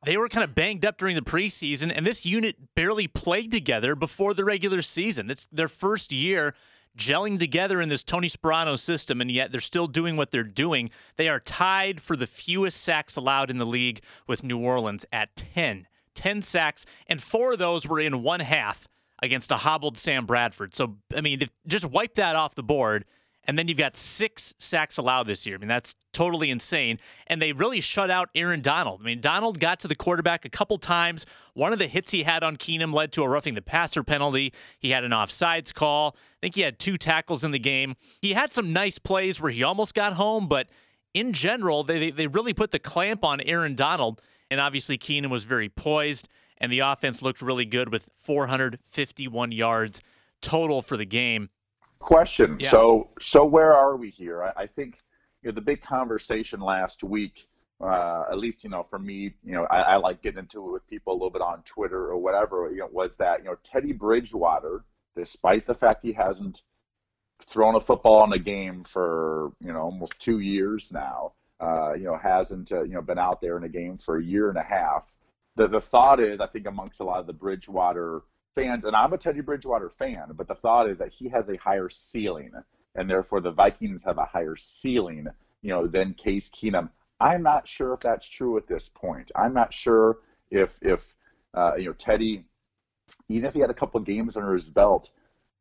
they 0.04 0.16
were 0.16 0.28
kind 0.28 0.44
of 0.44 0.54
banged 0.54 0.84
up 0.84 0.98
during 0.98 1.14
the 1.14 1.22
preseason, 1.22 1.92
and 1.94 2.06
this 2.06 2.26
unit 2.26 2.56
barely 2.74 3.06
played 3.06 3.50
together 3.50 3.94
before 3.94 4.34
the 4.34 4.44
regular 4.44 4.82
season. 4.82 5.30
It's 5.30 5.46
their 5.52 5.68
first 5.68 6.12
year 6.12 6.54
gelling 6.98 7.38
together 7.38 7.80
in 7.80 7.88
this 7.88 8.04
Tony 8.04 8.28
Sparano 8.28 8.78
system, 8.78 9.20
and 9.20 9.30
yet 9.30 9.52
they're 9.52 9.60
still 9.60 9.86
doing 9.86 10.16
what 10.16 10.30
they're 10.30 10.42
doing. 10.42 10.90
They 11.16 11.28
are 11.28 11.40
tied 11.40 12.00
for 12.00 12.16
the 12.16 12.26
fewest 12.26 12.82
sacks 12.82 13.16
allowed 13.16 13.50
in 13.50 13.58
the 13.58 13.66
league 13.66 14.02
with 14.26 14.44
New 14.44 14.58
Orleans 14.58 15.06
at 15.12 15.34
10. 15.36 15.86
10 16.14 16.42
sacks, 16.42 16.84
and 17.06 17.22
four 17.22 17.54
of 17.54 17.58
those 17.58 17.86
were 17.86 18.00
in 18.00 18.22
one 18.22 18.40
half 18.40 18.86
against 19.22 19.52
a 19.52 19.56
hobbled 19.56 19.96
Sam 19.96 20.26
Bradford. 20.26 20.74
So, 20.74 20.96
I 21.16 21.20
mean, 21.20 21.42
just 21.66 21.86
wiped 21.86 22.16
that 22.16 22.36
off 22.36 22.54
the 22.54 22.62
board. 22.62 23.04
And 23.44 23.58
then 23.58 23.66
you've 23.66 23.78
got 23.78 23.96
six 23.96 24.54
sacks 24.58 24.98
allowed 24.98 25.24
this 25.24 25.46
year. 25.46 25.56
I 25.56 25.58
mean, 25.58 25.68
that's 25.68 25.96
totally 26.12 26.50
insane. 26.50 26.98
And 27.26 27.42
they 27.42 27.52
really 27.52 27.80
shut 27.80 28.08
out 28.08 28.28
Aaron 28.36 28.60
Donald. 28.60 29.00
I 29.02 29.04
mean, 29.04 29.20
Donald 29.20 29.58
got 29.58 29.80
to 29.80 29.88
the 29.88 29.96
quarterback 29.96 30.44
a 30.44 30.48
couple 30.48 30.78
times. 30.78 31.26
One 31.54 31.72
of 31.72 31.80
the 31.80 31.88
hits 31.88 32.12
he 32.12 32.22
had 32.22 32.44
on 32.44 32.56
Keenum 32.56 32.94
led 32.94 33.10
to 33.12 33.22
a 33.22 33.28
roughing 33.28 33.54
the 33.54 33.62
passer 33.62 34.04
penalty. 34.04 34.52
He 34.78 34.90
had 34.90 35.02
an 35.02 35.10
offsides 35.10 35.74
call. 35.74 36.16
I 36.16 36.38
think 36.40 36.54
he 36.54 36.60
had 36.60 36.78
two 36.78 36.96
tackles 36.96 37.42
in 37.42 37.50
the 37.50 37.58
game. 37.58 37.96
He 38.20 38.32
had 38.32 38.54
some 38.54 38.72
nice 38.72 38.98
plays 38.98 39.40
where 39.40 39.50
he 39.50 39.64
almost 39.64 39.94
got 39.94 40.12
home, 40.12 40.46
but 40.46 40.68
in 41.12 41.32
general, 41.32 41.82
they, 41.82 42.10
they 42.10 42.28
really 42.28 42.54
put 42.54 42.70
the 42.70 42.78
clamp 42.78 43.24
on 43.24 43.40
Aaron 43.40 43.74
Donald. 43.74 44.20
And 44.50 44.60
obviously, 44.60 44.98
Keenum 44.98 45.30
was 45.30 45.44
very 45.44 45.68
poised, 45.68 46.28
and 46.58 46.70
the 46.70 46.80
offense 46.80 47.22
looked 47.22 47.42
really 47.42 47.64
good 47.64 47.90
with 47.90 48.08
451 48.16 49.50
yards 49.50 50.00
total 50.40 50.82
for 50.82 50.96
the 50.96 51.06
game. 51.06 51.48
Question. 52.02 52.58
Yeah. 52.58 52.68
So 52.68 53.10
so 53.20 53.44
where 53.44 53.72
are 53.72 53.96
we 53.96 54.10
here? 54.10 54.42
I, 54.42 54.62
I 54.62 54.66
think 54.66 54.98
you 55.42 55.50
know 55.50 55.54
the 55.54 55.60
big 55.60 55.82
conversation 55.82 56.60
last 56.60 57.02
week. 57.02 57.48
Uh, 57.80 58.24
at 58.30 58.38
least 58.38 58.62
you 58.62 58.70
know 58.70 58.82
for 58.82 58.98
me, 58.98 59.34
you 59.44 59.52
know 59.52 59.66
I, 59.70 59.80
I 59.80 59.96
like 59.96 60.22
getting 60.22 60.40
into 60.40 60.66
it 60.66 60.72
with 60.72 60.86
people 60.88 61.12
a 61.12 61.14
little 61.14 61.30
bit 61.30 61.42
on 61.42 61.62
Twitter 61.62 62.08
or 62.08 62.18
whatever. 62.18 62.70
You 62.70 62.80
know, 62.80 62.88
was 62.90 63.16
that 63.16 63.40
you 63.40 63.46
know 63.46 63.56
Teddy 63.62 63.92
Bridgewater, 63.92 64.84
despite 65.16 65.64
the 65.64 65.74
fact 65.74 66.04
he 66.04 66.12
hasn't 66.12 66.62
thrown 67.46 67.74
a 67.76 67.80
football 67.80 68.24
in 68.24 68.32
a 68.32 68.38
game 68.38 68.84
for 68.84 69.52
you 69.60 69.72
know 69.72 69.80
almost 69.80 70.18
two 70.20 70.40
years 70.40 70.90
now, 70.92 71.32
uh, 71.60 71.94
you 71.94 72.04
know 72.04 72.16
hasn't 72.16 72.72
uh, 72.72 72.82
you 72.82 72.94
know 72.94 73.02
been 73.02 73.18
out 73.18 73.40
there 73.40 73.56
in 73.56 73.64
a 73.64 73.68
game 73.68 73.96
for 73.96 74.18
a 74.18 74.24
year 74.24 74.48
and 74.48 74.58
a 74.58 74.62
half. 74.62 75.14
The 75.56 75.68
the 75.68 75.80
thought 75.80 76.18
is, 76.20 76.40
I 76.40 76.46
think 76.46 76.66
amongst 76.66 77.00
a 77.00 77.04
lot 77.04 77.20
of 77.20 77.26
the 77.26 77.32
Bridgewater 77.32 78.22
fans, 78.54 78.84
and 78.84 78.94
I'm 78.94 79.12
a 79.12 79.18
Teddy 79.18 79.40
Bridgewater 79.40 79.90
fan, 79.90 80.32
but 80.34 80.48
the 80.48 80.54
thought 80.54 80.88
is 80.88 80.98
that 80.98 81.12
he 81.12 81.28
has 81.28 81.48
a 81.48 81.56
higher 81.56 81.88
ceiling, 81.88 82.52
and 82.94 83.08
therefore 83.08 83.40
the 83.40 83.50
Vikings 83.50 84.04
have 84.04 84.18
a 84.18 84.24
higher 84.24 84.56
ceiling, 84.56 85.26
you 85.62 85.70
know, 85.70 85.86
than 85.86 86.14
Case 86.14 86.50
Keenum. 86.50 86.90
I'm 87.20 87.42
not 87.42 87.68
sure 87.68 87.94
if 87.94 88.00
that's 88.00 88.28
true 88.28 88.56
at 88.56 88.66
this 88.66 88.88
point. 88.88 89.30
I'm 89.36 89.54
not 89.54 89.72
sure 89.72 90.18
if 90.50 90.78
if 90.82 91.14
uh, 91.54 91.74
you 91.76 91.86
know 91.86 91.92
Teddy, 91.92 92.44
even 93.28 93.46
if 93.46 93.54
he 93.54 93.60
had 93.60 93.70
a 93.70 93.74
couple 93.74 94.00
games 94.00 94.36
under 94.36 94.52
his 94.52 94.68
belt, 94.68 95.10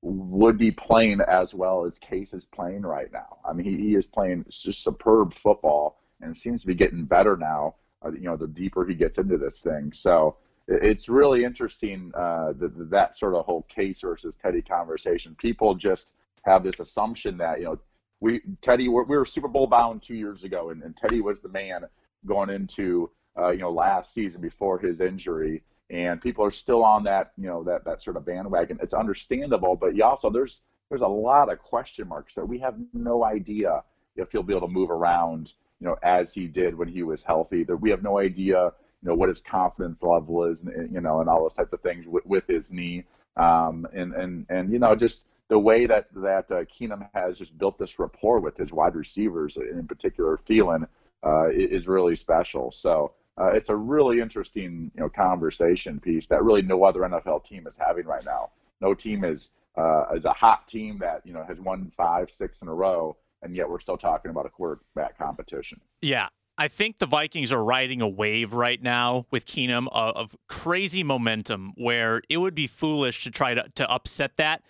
would 0.01 0.57
be 0.57 0.71
playing 0.71 1.21
as 1.21 1.53
well 1.53 1.85
as 1.85 1.99
Case 1.99 2.33
is 2.33 2.45
playing 2.45 2.81
right 2.81 3.11
now. 3.13 3.37
I 3.47 3.53
mean, 3.53 3.65
he, 3.65 3.77
he 3.77 3.95
is 3.95 4.05
playing 4.05 4.45
just 4.49 4.83
superb 4.83 5.33
football 5.33 5.99
and 6.21 6.35
seems 6.35 6.61
to 6.61 6.67
be 6.67 6.75
getting 6.75 7.05
better 7.05 7.37
now. 7.37 7.75
Uh, 8.03 8.11
you 8.11 8.21
know, 8.21 8.35
the 8.35 8.47
deeper 8.47 8.85
he 8.85 8.95
gets 8.95 9.19
into 9.19 9.37
this 9.37 9.61
thing, 9.61 9.91
so 9.93 10.37
it's 10.67 11.09
really 11.09 11.43
interesting 11.43 12.11
uh, 12.15 12.53
that 12.53 12.89
that 12.89 13.17
sort 13.17 13.35
of 13.35 13.45
whole 13.45 13.63
Case 13.63 14.01
versus 14.01 14.35
Teddy 14.35 14.61
conversation. 14.61 15.35
People 15.35 15.75
just 15.75 16.13
have 16.43 16.63
this 16.63 16.79
assumption 16.79 17.37
that 17.37 17.59
you 17.59 17.65
know 17.65 17.79
we 18.19 18.41
Teddy 18.61 18.87
we 18.87 19.03
were 19.03 19.25
Super 19.25 19.47
Bowl 19.47 19.67
bound 19.67 20.01
two 20.01 20.15
years 20.15 20.43
ago, 20.43 20.69
and, 20.69 20.81
and 20.83 20.95
Teddy 20.95 21.21
was 21.21 21.39
the 21.39 21.49
man 21.49 21.85
going 22.25 22.49
into 22.49 23.09
uh, 23.37 23.49
you 23.49 23.59
know 23.59 23.71
last 23.71 24.13
season 24.13 24.41
before 24.41 24.79
his 24.79 25.01
injury, 25.01 25.63
and 25.89 26.21
people 26.21 26.45
are 26.45 26.51
still 26.51 26.83
on 26.83 27.03
that 27.03 27.31
you 27.37 27.47
know 27.47 27.63
that 27.63 27.83
that 27.85 28.01
sort 28.01 28.17
of 28.17 28.25
bandwagon. 28.25 28.79
It's 28.81 28.93
understandable, 28.93 29.75
but 29.75 29.95
you 29.95 30.03
also 30.03 30.29
there's 30.29 30.61
there's 30.89 31.01
a 31.01 31.07
lot 31.07 31.51
of 31.51 31.59
question 31.59 32.07
marks 32.07 32.35
that 32.35 32.45
We 32.45 32.59
have 32.59 32.75
no 32.93 33.23
idea 33.23 33.83
if 34.15 34.31
he'll 34.31 34.43
be 34.43 34.53
able 34.53 34.67
to 34.67 34.73
move 34.73 34.91
around 34.91 35.53
you 35.79 35.87
know 35.87 35.95
as 36.03 36.33
he 36.33 36.47
did 36.47 36.77
when 36.77 36.87
he 36.87 37.03
was 37.03 37.23
healthy. 37.23 37.63
That 37.63 37.77
we 37.77 37.89
have 37.89 38.03
no 38.03 38.19
idea 38.19 38.71
you 39.01 39.09
know 39.09 39.15
what 39.15 39.29
his 39.29 39.41
confidence 39.41 40.03
level 40.03 40.43
is, 40.45 40.61
and 40.61 40.93
you 40.93 41.01
know, 41.01 41.21
and 41.21 41.29
all 41.29 41.41
those 41.41 41.55
type 41.55 41.73
of 41.73 41.81
things 41.81 42.07
with, 42.07 42.25
with 42.25 42.47
his 42.47 42.71
knee, 42.71 43.03
um, 43.37 43.87
and 43.93 44.13
and 44.13 44.45
and 44.49 44.71
you 44.71 44.79
know, 44.79 44.95
just 44.95 45.25
the 45.49 45.59
way 45.59 45.85
that 45.85 46.07
that 46.15 46.51
uh, 46.51 46.63
Keenum 46.65 47.09
has 47.13 47.37
just 47.37 47.57
built 47.57 47.77
this 47.77 47.99
rapport 47.99 48.39
with 48.39 48.55
his 48.57 48.71
wide 48.71 48.95
receivers, 48.95 49.57
in 49.57 49.87
particular, 49.87 50.37
Thielen, 50.37 50.87
uh, 51.25 51.49
is 51.49 51.87
really 51.87 52.15
special. 52.15 52.71
So 52.71 53.13
uh, 53.39 53.47
it's 53.47 53.69
a 53.69 53.75
really 53.75 54.19
interesting 54.19 54.91
you 54.95 55.01
know 55.01 55.09
conversation 55.09 55.99
piece 55.99 56.27
that 56.27 56.43
really 56.43 56.61
no 56.61 56.83
other 56.83 57.01
NFL 57.01 57.43
team 57.43 57.67
is 57.67 57.77
having 57.77 58.05
right 58.05 58.23
now. 58.23 58.51
No 58.81 58.93
team 58.93 59.23
is 59.23 59.49
uh, 59.77 60.05
is 60.15 60.25
a 60.25 60.33
hot 60.33 60.67
team 60.67 60.97
that 60.99 61.25
you 61.25 61.33
know 61.33 61.43
has 61.43 61.59
won 61.59 61.91
five, 61.95 62.29
six 62.29 62.61
in 62.61 62.67
a 62.67 62.73
row, 62.73 63.17
and 63.41 63.55
yet 63.55 63.69
we're 63.69 63.79
still 63.79 63.97
talking 63.97 64.31
about 64.31 64.45
a 64.45 64.49
quarterback 64.49 65.17
competition. 65.17 65.79
Yeah. 66.01 66.27
I 66.57 66.67
think 66.67 66.99
the 66.99 67.05
Vikings 67.05 67.51
are 67.51 67.63
riding 67.63 68.01
a 68.01 68.07
wave 68.07 68.53
right 68.53 68.81
now 68.81 69.25
with 69.31 69.45
Keenum 69.45 69.87
of, 69.91 70.15
of 70.15 70.35
crazy 70.47 71.03
momentum 71.03 71.73
where 71.75 72.21
it 72.29 72.37
would 72.37 72.55
be 72.55 72.67
foolish 72.67 73.23
to 73.23 73.31
try 73.31 73.53
to, 73.53 73.65
to 73.75 73.89
upset 73.89 74.37
that. 74.37 74.61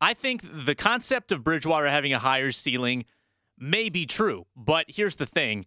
I 0.00 0.14
think 0.14 0.42
the 0.44 0.74
concept 0.74 1.32
of 1.32 1.44
Bridgewater 1.44 1.88
having 1.88 2.12
a 2.12 2.18
higher 2.18 2.52
ceiling 2.52 3.04
may 3.58 3.90
be 3.90 4.06
true, 4.06 4.46
but 4.56 4.86
here's 4.88 5.16
the 5.16 5.26
thing. 5.26 5.66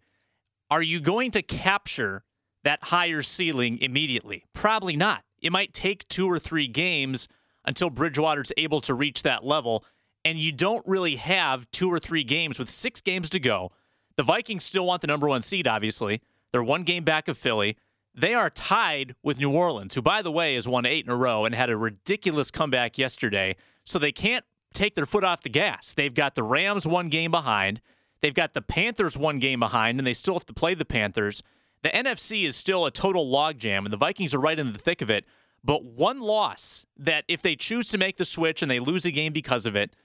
Are 0.71 0.81
you 0.81 0.99
going 0.99 1.31
to 1.31 1.41
capture 1.41 2.23
that 2.63 2.79
higher 2.83 3.21
ceiling 3.21 3.77
immediately? 3.79 4.45
Probably 4.53 4.95
not. 4.95 5.23
It 5.41 5.51
might 5.51 5.73
take 5.73 6.07
two 6.07 6.27
or 6.27 6.39
three 6.39 6.67
games 6.67 7.27
until 7.65 7.89
Bridgewater's 7.89 8.51
able 8.57 8.81
to 8.81 8.93
reach 8.93 9.23
that 9.23 9.43
level, 9.43 9.85
and 10.25 10.39
you 10.39 10.51
don't 10.51 10.85
really 10.87 11.17
have 11.17 11.69
two 11.71 11.91
or 11.91 11.99
three 11.99 12.23
games 12.23 12.57
with 12.57 12.69
six 12.69 13.01
games 13.01 13.29
to 13.31 13.39
go. 13.39 13.71
The 14.17 14.23
Vikings 14.23 14.63
still 14.63 14.85
want 14.85 15.01
the 15.01 15.07
number 15.07 15.27
one 15.27 15.41
seed, 15.41 15.67
obviously. 15.67 16.21
They're 16.51 16.63
one 16.63 16.83
game 16.83 17.03
back 17.03 17.27
of 17.27 17.37
Philly. 17.37 17.77
They 18.15 18.35
are 18.35 18.49
tied 18.49 19.15
with 19.23 19.39
New 19.39 19.51
Orleans, 19.51 19.95
who, 19.95 20.01
by 20.01 20.21
the 20.21 20.31
way, 20.31 20.53
has 20.53 20.67
won 20.67 20.85
eight 20.85 21.05
in 21.05 21.11
a 21.11 21.15
row 21.15 21.45
and 21.45 21.55
had 21.55 21.71
a 21.71 21.77
ridiculous 21.77 22.51
comeback 22.51 22.97
yesterday. 22.97 23.55
So 23.83 23.97
they 23.97 24.11
can't 24.11 24.45
take 24.71 24.93
their 24.93 25.07
foot 25.07 25.23
off 25.23 25.41
the 25.41 25.49
gas. 25.49 25.93
They've 25.93 26.13
got 26.13 26.35
the 26.35 26.43
Rams 26.43 26.85
one 26.85 27.09
game 27.09 27.31
behind. 27.31 27.81
They've 28.21 28.33
got 28.33 28.53
the 28.53 28.61
Panthers 28.61 29.17
one 29.17 29.39
game 29.39 29.59
behind, 29.59 29.99
and 29.99 30.05
they 30.05 30.13
still 30.13 30.35
have 30.35 30.45
to 30.45 30.53
play 30.53 30.75
the 30.75 30.85
Panthers. 30.85 31.41
The 31.81 31.89
NFC 31.89 32.45
is 32.45 32.55
still 32.55 32.85
a 32.85 32.91
total 32.91 33.29
logjam, 33.29 33.79
and 33.79 33.91
the 33.91 33.97
Vikings 33.97 34.33
are 34.33 34.39
right 34.39 34.57
in 34.57 34.73
the 34.73 34.79
thick 34.79 35.01
of 35.01 35.09
it. 35.09 35.25
But 35.63 35.83
one 35.83 36.21
loss 36.21 36.85
that, 36.97 37.25
if 37.27 37.41
they 37.41 37.55
choose 37.55 37.89
to 37.89 37.97
make 37.97 38.17
the 38.17 38.25
switch 38.25 38.61
and 38.61 38.69
they 38.69 38.79
lose 38.79 39.05
a 39.05 39.11
game 39.11 39.33
because 39.33 39.65
of 39.65 39.75
it, 39.75 39.95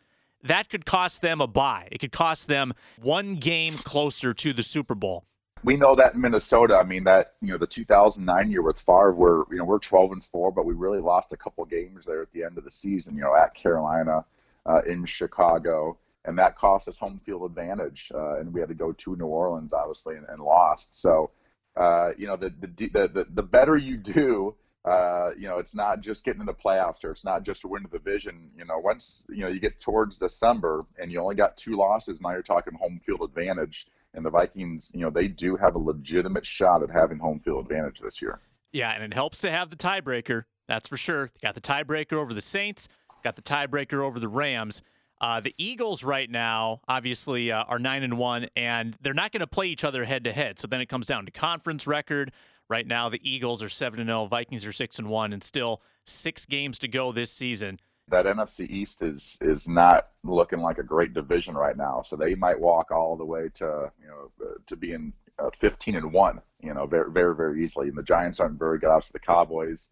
that 0.42 0.68
could 0.70 0.84
cost 0.86 1.22
them 1.22 1.40
a 1.40 1.46
bye. 1.46 1.88
It 1.90 1.98
could 1.98 2.12
cost 2.12 2.48
them 2.48 2.72
one 3.00 3.36
game 3.36 3.74
closer 3.74 4.32
to 4.34 4.52
the 4.52 4.62
Super 4.62 4.94
Bowl. 4.94 5.24
we 5.64 5.76
know 5.76 5.94
that 5.96 6.14
in 6.14 6.20
Minnesota. 6.20 6.76
I 6.76 6.84
mean 6.84 7.04
that 7.04 7.34
you 7.40 7.48
know 7.48 7.58
the 7.58 7.66
2009 7.66 8.50
year 8.50 8.62
with 8.62 8.80
Favre, 8.80 9.12
we're 9.12 9.44
you 9.50 9.58
know 9.58 9.64
we're 9.64 9.78
12 9.78 10.12
and 10.12 10.24
four, 10.24 10.52
but 10.52 10.64
we 10.64 10.74
really 10.74 11.00
lost 11.00 11.32
a 11.32 11.36
couple 11.36 11.64
games 11.64 12.06
there 12.06 12.22
at 12.22 12.32
the 12.32 12.44
end 12.44 12.58
of 12.58 12.64
the 12.64 12.70
season. 12.70 13.16
You 13.16 13.22
know 13.22 13.34
at 13.34 13.54
Carolina, 13.54 14.24
uh, 14.66 14.82
in 14.86 15.04
Chicago, 15.04 15.98
and 16.24 16.38
that 16.38 16.56
cost 16.56 16.88
us 16.88 16.98
home 16.98 17.20
field 17.24 17.44
advantage, 17.44 18.10
uh, 18.14 18.38
and 18.38 18.52
we 18.52 18.60
had 18.60 18.68
to 18.68 18.74
go 18.74 18.92
to 18.92 19.16
New 19.16 19.26
Orleans 19.26 19.72
obviously 19.72 20.16
and, 20.16 20.26
and 20.28 20.40
lost. 20.42 21.00
So 21.00 21.30
uh, 21.76 22.10
you 22.16 22.26
know 22.26 22.36
the, 22.36 22.50
the 22.60 22.68
the 22.68 23.08
the 23.08 23.26
the 23.34 23.42
better 23.42 23.76
you 23.76 23.96
do. 23.96 24.54
Uh, 24.84 25.30
you 25.36 25.48
know, 25.48 25.58
it's 25.58 25.74
not 25.74 26.00
just 26.00 26.24
getting 26.24 26.40
in 26.40 26.46
the 26.46 26.54
playoffs 26.54 27.04
or 27.04 27.10
it's 27.10 27.24
not 27.24 27.42
just 27.42 27.64
a 27.64 27.68
win 27.68 27.84
of 27.84 27.90
the 27.90 27.98
division. 27.98 28.50
You 28.56 28.64
know, 28.64 28.78
once 28.78 29.24
you 29.28 29.40
know 29.40 29.48
you 29.48 29.60
get 29.60 29.80
towards 29.80 30.18
December 30.18 30.86
and 30.98 31.12
you 31.12 31.20
only 31.20 31.34
got 31.34 31.56
two 31.56 31.76
losses, 31.76 32.20
now 32.20 32.30
you're 32.30 32.42
talking 32.42 32.74
home 32.74 33.00
field 33.02 33.22
advantage 33.22 33.86
and 34.14 34.24
the 34.24 34.30
Vikings, 34.30 34.90
you 34.94 35.00
know, 35.00 35.10
they 35.10 35.28
do 35.28 35.56
have 35.56 35.74
a 35.74 35.78
legitimate 35.78 36.46
shot 36.46 36.82
at 36.82 36.90
having 36.90 37.18
home 37.18 37.40
field 37.40 37.64
advantage 37.64 38.00
this 38.00 38.22
year. 38.22 38.40
Yeah, 38.72 38.90
and 38.92 39.02
it 39.02 39.14
helps 39.14 39.40
to 39.42 39.50
have 39.50 39.70
the 39.70 39.76
tiebreaker. 39.76 40.44
That's 40.66 40.88
for 40.88 40.96
sure. 40.96 41.30
Got 41.42 41.54
the 41.54 41.60
tiebreaker 41.60 42.14
over 42.14 42.34
the 42.34 42.40
Saints. 42.40 42.88
Got 43.24 43.36
the 43.36 43.42
tiebreaker 43.42 44.02
over 44.04 44.18
the 44.18 44.28
Rams. 44.28 44.82
Uh, 45.20 45.40
the 45.40 45.54
Eagles 45.58 46.04
right 46.04 46.30
now, 46.30 46.80
obviously, 46.86 47.50
uh, 47.50 47.64
are 47.64 47.78
nine 47.78 48.02
and 48.02 48.18
one, 48.18 48.48
and 48.54 48.96
they're 49.00 49.14
not 49.14 49.32
going 49.32 49.40
to 49.40 49.48
play 49.48 49.66
each 49.66 49.82
other 49.82 50.04
head 50.04 50.24
to 50.24 50.32
head. 50.32 50.58
So 50.58 50.68
then 50.68 50.80
it 50.80 50.86
comes 50.86 51.06
down 51.06 51.24
to 51.24 51.32
conference 51.32 51.86
record. 51.86 52.32
Right 52.68 52.86
now, 52.86 53.08
the 53.08 53.20
Eagles 53.28 53.62
are 53.62 53.68
seven 53.68 54.00
and 54.00 54.08
zero. 54.08 54.26
Vikings 54.26 54.66
are 54.66 54.72
six 54.72 54.98
and 54.98 55.08
one, 55.08 55.32
and 55.32 55.42
still 55.42 55.80
six 56.04 56.44
games 56.44 56.78
to 56.80 56.88
go 56.88 57.12
this 57.12 57.30
season. 57.30 57.78
that 58.08 58.26
NFC 58.26 58.68
East 58.68 59.02
is 59.02 59.38
is 59.40 59.68
not 59.68 60.08
looking 60.24 60.60
like 60.60 60.78
a 60.78 60.82
great 60.82 61.14
division 61.14 61.54
right 61.54 61.76
now. 61.76 62.02
So 62.02 62.16
they 62.16 62.34
might 62.34 62.58
walk 62.60 62.90
all 62.90 63.16
the 63.16 63.24
way 63.24 63.48
to 63.54 63.90
you 64.00 64.08
know 64.08 64.30
uh, 64.44 64.54
to 64.66 64.76
being 64.76 65.12
uh, 65.38 65.50
15 65.56 65.96
and 65.96 66.12
one, 66.12 66.40
you 66.60 66.74
know, 66.74 66.86
very 66.86 67.10
very 67.10 67.34
very 67.34 67.64
easily. 67.64 67.88
And 67.88 67.96
the 67.96 68.02
Giants 68.02 68.40
aren't 68.40 68.58
very 68.58 68.78
good. 68.78 68.90
Obviously, 68.90 69.18
the 69.20 69.26
Cowboys, 69.26 69.88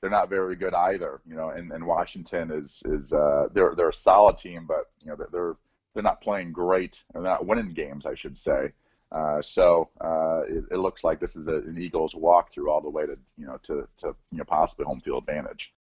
they're 0.00 0.10
not 0.10 0.28
very 0.30 0.56
good 0.56 0.74
either. 0.74 1.20
You 1.26 1.36
know, 1.36 1.50
and, 1.50 1.72
and 1.72 1.86
Washington 1.86 2.50
is 2.50 2.82
is 2.86 3.12
uh, 3.12 3.48
they're 3.52 3.74
they're 3.76 3.88
a 3.90 3.92
solid 3.94 4.38
team, 4.38 4.66
but 4.66 4.86
you 5.04 5.10
know 5.10 5.16
they're 5.32 5.56
they're 5.94 6.02
not 6.02 6.20
playing 6.20 6.52
great. 6.52 7.02
They're 7.12 7.22
not 7.22 7.46
winning 7.46 7.72
games, 7.72 8.06
I 8.06 8.14
should 8.14 8.36
say. 8.38 8.72
Uh, 9.12 9.42
so 9.42 9.88
uh, 10.00 10.42
it, 10.48 10.64
it, 10.70 10.76
looks 10.76 11.02
like 11.02 11.18
this 11.18 11.34
is 11.34 11.48
a, 11.48 11.56
an 11.56 11.76
Eagles 11.80 12.14
walkthrough 12.14 12.68
all 12.68 12.80
the 12.80 12.88
way 12.88 13.06
to 13.06 13.18
you 13.36 13.44
know 13.44 13.58
to 13.64 13.88
to 13.98 14.14
you 14.30 14.38
know 14.38 14.44
possibly 14.44 14.84
home 14.84 15.00
field 15.00 15.24
advantage. 15.26 15.72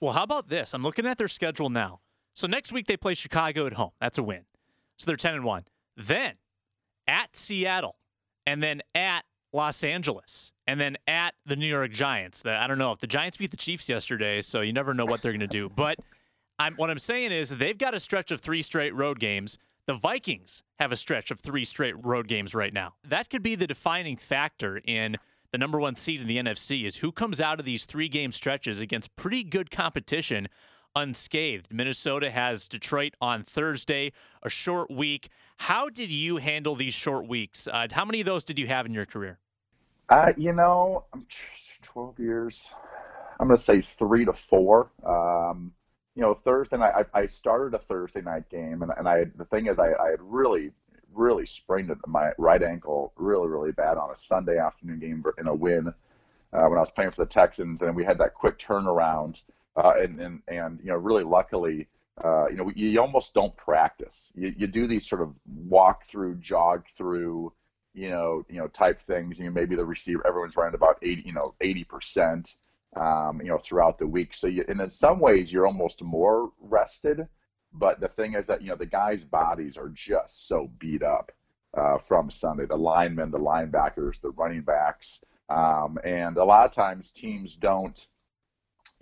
Well, 0.00 0.12
how 0.12 0.24
about 0.24 0.48
this? 0.48 0.74
I'm 0.74 0.82
looking 0.82 1.06
at 1.06 1.16
their 1.16 1.28
schedule 1.28 1.70
now. 1.70 2.00
So 2.34 2.46
next 2.46 2.72
week 2.72 2.86
they 2.86 2.96
play 2.96 3.14
Chicago 3.14 3.66
at 3.66 3.74
home. 3.74 3.92
That's 4.00 4.18
a 4.18 4.22
win. 4.22 4.42
So 4.98 5.06
they're 5.06 5.16
10 5.16 5.34
and 5.34 5.44
1. 5.44 5.64
Then 5.96 6.34
at 7.06 7.36
Seattle 7.36 7.96
and 8.46 8.62
then 8.62 8.82
at 8.94 9.24
Los 9.52 9.84
Angeles 9.84 10.52
and 10.66 10.80
then 10.80 10.96
at 11.06 11.34
the 11.46 11.56
New 11.56 11.66
York 11.66 11.92
Giants. 11.92 12.42
The, 12.42 12.52
I 12.52 12.66
don't 12.66 12.78
know 12.78 12.92
if 12.92 12.98
the 12.98 13.06
Giants 13.06 13.36
beat 13.36 13.50
the 13.50 13.56
Chiefs 13.56 13.88
yesterday, 13.88 14.40
so 14.40 14.60
you 14.60 14.72
never 14.72 14.94
know 14.94 15.04
what 15.04 15.22
they're 15.22 15.32
going 15.32 15.40
to 15.40 15.46
do. 15.46 15.68
But 15.68 15.98
I'm, 16.58 16.74
what 16.74 16.90
I'm 16.90 16.98
saying 16.98 17.32
is 17.32 17.50
they've 17.50 17.78
got 17.78 17.94
a 17.94 18.00
stretch 18.00 18.30
of 18.30 18.40
three 18.40 18.62
straight 18.62 18.94
road 18.94 19.18
games. 19.18 19.58
The 19.86 19.94
Vikings 19.94 20.62
have 20.78 20.92
a 20.92 20.96
stretch 20.96 21.30
of 21.30 21.40
three 21.40 21.64
straight 21.64 21.94
road 22.04 22.28
games 22.28 22.54
right 22.54 22.72
now. 22.72 22.94
That 23.04 23.30
could 23.30 23.42
be 23.42 23.54
the 23.54 23.66
defining 23.66 24.16
factor 24.16 24.80
in– 24.84 25.16
the 25.52 25.58
number 25.58 25.78
one 25.78 25.96
seed 25.96 26.20
in 26.20 26.26
the 26.26 26.38
NFC, 26.38 26.86
is 26.86 26.96
who 26.96 27.12
comes 27.12 27.40
out 27.40 27.60
of 27.60 27.66
these 27.66 27.84
three 27.84 28.08
game 28.08 28.32
stretches 28.32 28.80
against 28.80 29.14
pretty 29.16 29.44
good 29.44 29.70
competition 29.70 30.48
unscathed. 30.96 31.72
Minnesota 31.72 32.30
has 32.30 32.68
Detroit 32.68 33.14
on 33.20 33.42
Thursday, 33.42 34.12
a 34.42 34.50
short 34.50 34.90
week. 34.90 35.28
How 35.58 35.88
did 35.88 36.10
you 36.10 36.38
handle 36.38 36.74
these 36.74 36.94
short 36.94 37.28
weeks? 37.28 37.68
Uh, 37.68 37.86
how 37.92 38.04
many 38.04 38.20
of 38.20 38.26
those 38.26 38.44
did 38.44 38.58
you 38.58 38.66
have 38.66 38.86
in 38.86 38.94
your 38.94 39.06
career? 39.06 39.38
Uh, 40.08 40.32
you 40.36 40.52
know, 40.52 41.04
12 41.82 42.18
years. 42.18 42.70
I'm 43.38 43.48
going 43.48 43.56
to 43.56 43.62
say 43.62 43.80
three 43.82 44.24
to 44.24 44.32
four. 44.32 44.90
Um, 45.04 45.72
you 46.14 46.22
know, 46.22 46.34
Thursday 46.34 46.76
night, 46.76 47.06
I, 47.14 47.20
I 47.20 47.26
started 47.26 47.74
a 47.74 47.78
Thursday 47.78 48.20
night 48.20 48.48
game, 48.50 48.82
and, 48.82 48.92
and 48.96 49.08
I 49.08 49.24
the 49.36 49.44
thing 49.44 49.66
is, 49.66 49.78
I, 49.78 49.92
I 49.92 50.10
had 50.10 50.20
really 50.20 50.72
really 51.14 51.46
sprained 51.46 51.92
my 52.06 52.32
right 52.38 52.62
ankle 52.62 53.12
really, 53.16 53.48
really 53.48 53.72
bad 53.72 53.98
on 53.98 54.10
a 54.10 54.16
Sunday 54.16 54.58
afternoon 54.58 54.98
game 54.98 55.22
in 55.38 55.46
a 55.46 55.54
win 55.54 55.88
uh, 56.52 56.66
when 56.66 56.78
I 56.78 56.80
was 56.80 56.90
playing 56.90 57.10
for 57.10 57.24
the 57.24 57.30
Texans, 57.30 57.82
and 57.82 57.94
we 57.94 58.04
had 58.04 58.18
that 58.18 58.34
quick 58.34 58.58
turnaround. 58.58 59.42
Uh, 59.74 59.94
and, 59.98 60.20
and 60.20 60.42
and 60.48 60.80
you 60.80 60.90
know, 60.90 60.96
really 60.96 61.24
luckily, 61.24 61.88
uh, 62.22 62.46
you 62.48 62.56
know, 62.56 62.70
you 62.74 63.00
almost 63.00 63.32
don't 63.32 63.56
practice. 63.56 64.30
You, 64.34 64.52
you 64.56 64.66
do 64.66 64.86
these 64.86 65.08
sort 65.08 65.22
of 65.22 65.34
walk 65.46 66.04
through, 66.04 66.36
jog 66.36 66.84
through, 66.94 67.52
you 67.94 68.10
know, 68.10 68.44
you 68.50 68.58
know, 68.58 68.68
type 68.68 69.00
things. 69.00 69.38
You 69.38 69.46
know, 69.46 69.50
maybe 69.50 69.74
the 69.74 69.84
receiver, 69.84 70.26
everyone's 70.26 70.56
running 70.56 70.74
about 70.74 70.98
eighty, 71.00 71.22
you 71.24 71.32
know, 71.32 71.54
eighty 71.62 71.84
percent, 71.84 72.56
um, 72.96 73.40
you 73.42 73.48
know, 73.48 73.58
throughout 73.58 73.98
the 73.98 74.06
week. 74.06 74.34
So, 74.34 74.46
you, 74.46 74.64
and 74.68 74.80
in 74.80 74.90
some 74.90 75.18
ways, 75.18 75.52
you're 75.52 75.66
almost 75.66 76.02
more 76.02 76.52
rested 76.60 77.28
but 77.74 78.00
the 78.00 78.08
thing 78.08 78.34
is 78.34 78.46
that 78.46 78.62
you 78.62 78.68
know 78.68 78.76
the 78.76 78.86
guys' 78.86 79.24
bodies 79.24 79.76
are 79.76 79.88
just 79.88 80.46
so 80.46 80.70
beat 80.78 81.02
up 81.02 81.32
uh, 81.76 81.98
from 81.98 82.30
Sunday. 82.30 82.66
The 82.66 82.76
linemen, 82.76 83.30
the 83.30 83.38
linebackers, 83.38 84.20
the 84.20 84.30
running 84.30 84.62
backs, 84.62 85.22
um, 85.48 85.98
and 86.04 86.36
a 86.36 86.44
lot 86.44 86.66
of 86.66 86.72
times 86.72 87.10
teams 87.10 87.54
don't. 87.56 88.06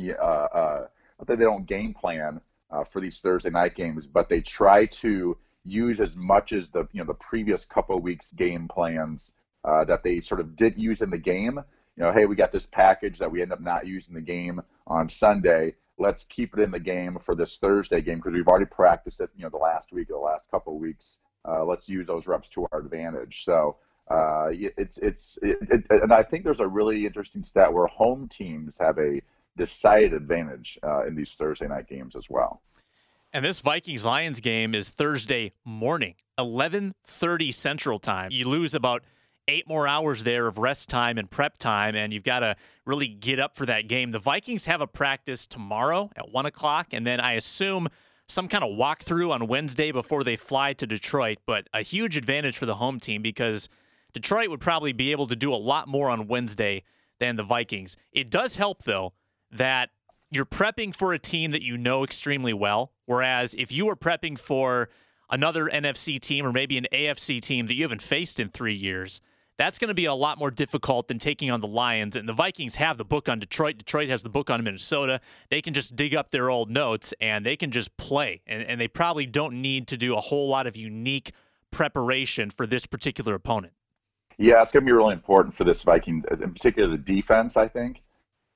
Uh, 0.00 0.12
uh, 0.22 0.86
they 1.26 1.36
don't 1.36 1.66
game 1.66 1.92
plan 1.92 2.40
uh, 2.70 2.84
for 2.84 3.00
these 3.00 3.18
Thursday 3.18 3.50
night 3.50 3.74
games, 3.74 4.06
but 4.06 4.28
they 4.28 4.40
try 4.40 4.86
to 4.86 5.36
use 5.64 6.00
as 6.00 6.16
much 6.16 6.52
as 6.52 6.70
the 6.70 6.88
you 6.92 7.00
know 7.00 7.06
the 7.06 7.14
previous 7.14 7.64
couple 7.64 7.96
of 7.96 8.02
weeks 8.02 8.30
game 8.32 8.68
plans 8.68 9.32
uh, 9.64 9.84
that 9.84 10.02
they 10.02 10.20
sort 10.20 10.40
of 10.40 10.56
did 10.56 10.78
use 10.78 11.02
in 11.02 11.10
the 11.10 11.18
game. 11.18 11.60
You 12.00 12.06
know, 12.06 12.12
hey, 12.12 12.24
we 12.24 12.34
got 12.34 12.50
this 12.50 12.64
package 12.64 13.18
that 13.18 13.30
we 13.30 13.42
end 13.42 13.52
up 13.52 13.60
not 13.60 13.86
using 13.86 14.14
the 14.14 14.22
game 14.22 14.62
on 14.86 15.06
Sunday 15.06 15.74
let's 16.00 16.24
keep 16.24 16.56
it 16.56 16.62
in 16.62 16.70
the 16.70 16.80
game 16.80 17.18
for 17.18 17.34
this 17.34 17.58
Thursday 17.58 18.00
game 18.00 18.16
because 18.16 18.32
we've 18.32 18.48
already 18.48 18.66
practiced 18.66 19.20
it, 19.20 19.30
you 19.36 19.42
know, 19.42 19.50
the 19.50 19.56
last 19.56 19.92
week 19.92 20.08
or 20.10 20.14
the 20.14 20.18
last 20.18 20.50
couple 20.50 20.74
of 20.74 20.80
weeks. 20.80 21.18
Uh, 21.46 21.64
let's 21.64 21.88
use 21.88 22.06
those 22.06 22.26
reps 22.26 22.48
to 22.48 22.66
our 22.72 22.80
advantage. 22.80 23.44
So 23.44 23.76
uh, 24.10 24.48
it's 24.50 24.98
it's 24.98 25.38
it, 25.42 25.58
it, 25.70 25.86
and 25.90 26.12
I 26.12 26.22
think 26.22 26.42
there's 26.42 26.60
a 26.60 26.66
really 26.66 27.06
interesting 27.06 27.42
stat 27.42 27.72
where 27.72 27.86
home 27.86 28.28
teams 28.28 28.76
have 28.78 28.98
a 28.98 29.20
decided 29.56 30.14
advantage 30.14 30.78
uh, 30.82 31.06
in 31.06 31.14
these 31.14 31.32
Thursday 31.32 31.68
night 31.68 31.86
games 31.88 32.16
as 32.16 32.28
well. 32.28 32.62
And 33.32 33.44
this 33.44 33.60
Vikings 33.60 34.04
Lions 34.04 34.40
game 34.40 34.74
is 34.74 34.88
Thursday 34.88 35.52
morning, 35.64 36.16
11:30 36.38 37.54
Central 37.54 37.98
Time. 37.98 38.30
You 38.32 38.48
lose 38.48 38.74
about 38.74 39.04
eight 39.50 39.68
more 39.68 39.86
hours 39.86 40.24
there 40.24 40.46
of 40.46 40.58
rest 40.58 40.88
time 40.88 41.18
and 41.18 41.30
prep 41.30 41.58
time, 41.58 41.94
and 41.94 42.12
you've 42.12 42.24
got 42.24 42.40
to 42.40 42.56
really 42.86 43.08
get 43.08 43.38
up 43.38 43.56
for 43.56 43.66
that 43.66 43.88
game. 43.88 44.12
The 44.12 44.18
Vikings 44.18 44.64
have 44.66 44.80
a 44.80 44.86
practice 44.86 45.46
tomorrow 45.46 46.10
at 46.16 46.30
one 46.30 46.46
o'clock, 46.46 46.88
and 46.92 47.06
then 47.06 47.20
I 47.20 47.32
assume 47.32 47.88
some 48.28 48.48
kind 48.48 48.62
of 48.62 48.70
walkthrough 48.70 49.30
on 49.30 49.48
Wednesday 49.48 49.90
before 49.90 50.22
they 50.24 50.36
fly 50.36 50.72
to 50.74 50.86
Detroit. 50.86 51.38
But 51.46 51.68
a 51.74 51.82
huge 51.82 52.16
advantage 52.16 52.56
for 52.56 52.66
the 52.66 52.76
home 52.76 53.00
team 53.00 53.22
because 53.22 53.68
Detroit 54.12 54.48
would 54.50 54.60
probably 54.60 54.92
be 54.92 55.10
able 55.10 55.26
to 55.26 55.36
do 55.36 55.52
a 55.52 55.56
lot 55.56 55.88
more 55.88 56.08
on 56.08 56.28
Wednesday 56.28 56.84
than 57.18 57.36
the 57.36 57.42
Vikings. 57.42 57.96
It 58.12 58.30
does 58.30 58.56
help 58.56 58.84
though 58.84 59.12
that 59.50 59.90
you're 60.30 60.46
prepping 60.46 60.94
for 60.94 61.12
a 61.12 61.18
team 61.18 61.50
that 61.50 61.62
you 61.62 61.76
know 61.76 62.04
extremely 62.04 62.52
well, 62.52 62.92
whereas 63.06 63.54
if 63.58 63.72
you 63.72 63.86
were 63.86 63.96
prepping 63.96 64.38
for 64.38 64.88
another 65.28 65.66
NFC 65.66 66.20
team 66.20 66.46
or 66.46 66.52
maybe 66.52 66.78
an 66.78 66.86
AFC 66.92 67.40
team 67.40 67.66
that 67.66 67.74
you 67.74 67.82
haven't 67.82 68.02
faced 68.02 68.38
in 68.38 68.48
three 68.48 68.74
years, 68.74 69.20
that's 69.60 69.78
going 69.78 69.88
to 69.88 69.94
be 69.94 70.06
a 70.06 70.14
lot 70.14 70.38
more 70.38 70.50
difficult 70.50 71.06
than 71.06 71.18
taking 71.18 71.50
on 71.50 71.60
the 71.60 71.66
Lions. 71.66 72.16
And 72.16 72.26
the 72.26 72.32
Vikings 72.32 72.76
have 72.76 72.96
the 72.96 73.04
book 73.04 73.28
on 73.28 73.38
Detroit. 73.38 73.76
Detroit 73.76 74.08
has 74.08 74.22
the 74.22 74.30
book 74.30 74.48
on 74.48 74.64
Minnesota. 74.64 75.20
They 75.50 75.60
can 75.60 75.74
just 75.74 75.94
dig 75.94 76.14
up 76.14 76.30
their 76.30 76.48
old 76.48 76.70
notes 76.70 77.12
and 77.20 77.44
they 77.44 77.56
can 77.56 77.70
just 77.70 77.94
play. 77.98 78.40
And, 78.46 78.62
and 78.62 78.80
they 78.80 78.88
probably 78.88 79.26
don't 79.26 79.60
need 79.60 79.86
to 79.88 79.98
do 79.98 80.16
a 80.16 80.20
whole 80.20 80.48
lot 80.48 80.66
of 80.66 80.78
unique 80.78 81.32
preparation 81.70 82.48
for 82.48 82.66
this 82.66 82.86
particular 82.86 83.34
opponent. 83.34 83.74
Yeah, 84.38 84.62
it's 84.62 84.72
going 84.72 84.82
to 84.82 84.86
be 84.86 84.92
really 84.92 85.12
important 85.12 85.52
for 85.52 85.64
this 85.64 85.82
Viking, 85.82 86.24
in 86.30 86.54
particular 86.54 86.88
the 86.88 86.96
defense, 86.96 87.58
I 87.58 87.68
think, 87.68 88.02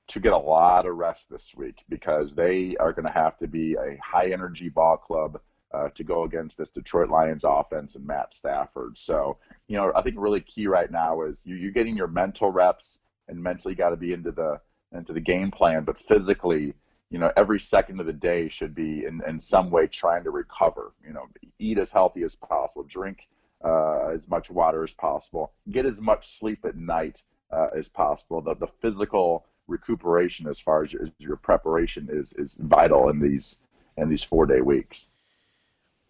to 0.07 0.19
get 0.19 0.33
a 0.33 0.37
lot 0.37 0.87
of 0.87 0.95
rest 0.95 1.29
this 1.29 1.53
week 1.55 1.83
because 1.87 2.33
they 2.33 2.75
are 2.79 2.91
going 2.91 3.05
to 3.05 3.11
have 3.11 3.37
to 3.37 3.47
be 3.47 3.75
a 3.75 3.95
high 4.03 4.31
energy 4.31 4.69
ball 4.69 4.97
club 4.97 5.39
uh, 5.75 5.89
to 5.89 6.03
go 6.03 6.23
against 6.23 6.57
this 6.57 6.69
Detroit 6.69 7.09
Lions 7.09 7.43
offense 7.43 7.95
and 7.95 8.05
Matt 8.05 8.33
Stafford. 8.33 8.97
So, 8.97 9.37
you 9.67 9.77
know, 9.77 9.91
I 9.95 10.01
think 10.01 10.15
really 10.17 10.41
key 10.41 10.67
right 10.67 10.89
now 10.89 11.23
is 11.23 11.41
you, 11.43 11.55
you're 11.55 11.71
getting 11.71 11.97
your 11.97 12.07
mental 12.07 12.51
reps 12.51 12.99
and 13.27 13.41
mentally 13.41 13.75
got 13.75 13.89
to 13.89 13.97
be 13.97 14.13
into 14.13 14.31
the 14.31 14.59
into 14.91 15.11
the 15.11 15.19
game 15.19 15.51
plan, 15.51 15.83
but 15.83 15.99
physically, 15.99 16.73
you 17.09 17.19
know, 17.19 17.31
every 17.35 17.59
second 17.59 17.99
of 17.99 18.05
the 18.05 18.13
day 18.13 18.47
should 18.47 18.73
be 18.73 19.03
in, 19.03 19.21
in 19.27 19.39
some 19.39 19.69
way 19.69 19.87
trying 19.87 20.23
to 20.23 20.31
recover. 20.31 20.93
You 21.05 21.13
know, 21.13 21.25
eat 21.59 21.77
as 21.77 21.91
healthy 21.91 22.23
as 22.23 22.35
possible, 22.35 22.83
drink 22.83 23.27
uh, 23.63 24.07
as 24.13 24.27
much 24.29 24.49
water 24.49 24.83
as 24.83 24.93
possible, 24.93 25.51
get 25.71 25.85
as 25.85 25.99
much 25.99 26.39
sleep 26.39 26.63
at 26.63 26.77
night 26.77 27.23
uh, 27.51 27.67
as 27.75 27.89
possible. 27.89 28.41
The, 28.41 28.55
the 28.55 28.67
physical 28.67 29.45
recuperation 29.67 30.47
as 30.47 30.59
far 30.59 30.83
as 30.83 30.93
your, 30.93 31.03
as 31.03 31.11
your 31.17 31.35
preparation 31.35 32.07
is 32.11 32.31
is 32.33 32.53
vital 32.55 33.09
in 33.09 33.19
these 33.19 33.57
in 33.97 34.09
these 34.09 34.23
four 34.23 34.45
day 34.45 34.61
weeks. 34.61 35.09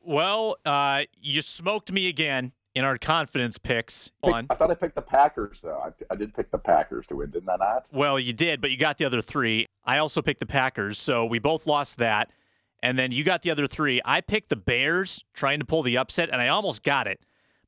Well, 0.05 0.57
uh, 0.65 1.03
you 1.19 1.41
smoked 1.41 1.91
me 1.91 2.07
again 2.07 2.51
in 2.75 2.83
our 2.83 2.97
confidence 2.97 3.57
picks. 3.57 4.11
On. 4.21 4.45
I 4.49 4.55
thought 4.55 4.69
I 4.69 4.75
picked 4.75 4.95
the 4.95 5.01
Packers, 5.01 5.61
though. 5.61 5.79
I, 5.79 6.13
I, 6.13 6.15
did 6.15 6.33
pick 6.33 6.51
the 6.51 6.57
Packers 6.57 7.07
to 7.07 7.15
win, 7.15 7.31
didn't 7.31 7.49
I 7.49 7.55
not? 7.55 7.89
Well, 7.91 8.19
you 8.19 8.33
did, 8.33 8.61
but 8.61 8.69
you 8.69 8.77
got 8.77 8.97
the 8.97 9.05
other 9.05 9.21
three. 9.21 9.65
I 9.83 9.97
also 9.97 10.21
picked 10.21 10.41
the 10.41 10.45
Packers, 10.45 10.99
so 10.99 11.25
we 11.25 11.39
both 11.39 11.65
lost 11.65 11.97
that. 11.97 12.31
And 12.83 12.99
then 12.99 13.11
you 13.11 13.23
got 13.23 13.41
the 13.41 13.49
other 13.49 13.65
three. 13.65 13.99
I 14.05 14.21
picked 14.21 14.49
the 14.49 14.55
Bears, 14.55 15.23
trying 15.33 15.59
to 15.59 15.65
pull 15.65 15.81
the 15.81 15.97
upset, 15.97 16.29
and 16.31 16.39
I 16.41 16.49
almost 16.49 16.83
got 16.83 17.07
it. 17.07 17.19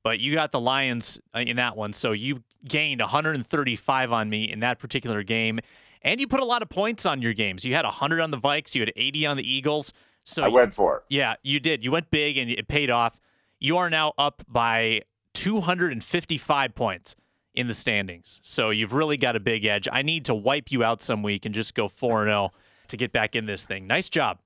But 0.03 0.19
you 0.19 0.33
got 0.33 0.51
the 0.51 0.59
Lions 0.59 1.19
uh, 1.33 1.39
in 1.39 1.55
that 1.55 1.75
one, 1.75 1.93
so 1.93 2.11
you 2.11 2.43
gained 2.67 3.01
135 3.01 4.11
on 4.11 4.29
me 4.29 4.51
in 4.51 4.59
that 4.59 4.77
particular 4.77 5.23
game. 5.23 5.59
And 6.03 6.19
you 6.19 6.27
put 6.27 6.39
a 6.39 6.45
lot 6.45 6.61
of 6.61 6.69
points 6.69 7.05
on 7.05 7.21
your 7.21 7.33
games. 7.33 7.65
You 7.65 7.73
had 7.73 7.85
100 7.85 8.21
on 8.21 8.29
the 8.29 8.37
Vikes, 8.37 8.75
you 8.75 8.81
had 8.81 8.93
80 8.95 9.25
on 9.25 9.37
the 9.37 9.51
Eagles. 9.51 9.91
So 10.27 10.43
I 10.43 10.49
went 10.49 10.73
for 10.73 10.97
it. 10.97 11.03
Yeah, 11.09 11.35
you 11.41 11.61
did. 11.61 11.85
You 11.85 11.91
went 11.93 12.11
big 12.11 12.37
and 12.37 12.51
it 12.51 12.67
paid 12.67 12.89
off. 12.89 13.17
You 13.59 13.77
are 13.77 13.89
now 13.89 14.13
up 14.17 14.43
by 14.49 15.03
255 15.35 16.75
points 16.75 17.15
in 17.53 17.67
the 17.67 17.73
standings. 17.73 18.41
So 18.43 18.69
you've 18.69 18.93
really 18.93 19.15
got 19.15 19.37
a 19.37 19.39
big 19.39 19.63
edge. 19.63 19.87
I 19.89 20.01
need 20.01 20.25
to 20.25 20.35
wipe 20.35 20.69
you 20.69 20.83
out 20.83 21.01
some 21.01 21.23
week 21.23 21.45
and 21.45 21.55
just 21.55 21.75
go 21.75 21.87
4 21.87 22.25
0 22.25 22.51
to 22.89 22.97
get 22.97 23.13
back 23.13 23.37
in 23.37 23.45
this 23.45 23.65
thing. 23.65 23.87
Nice 23.87 24.09
job. 24.09 24.39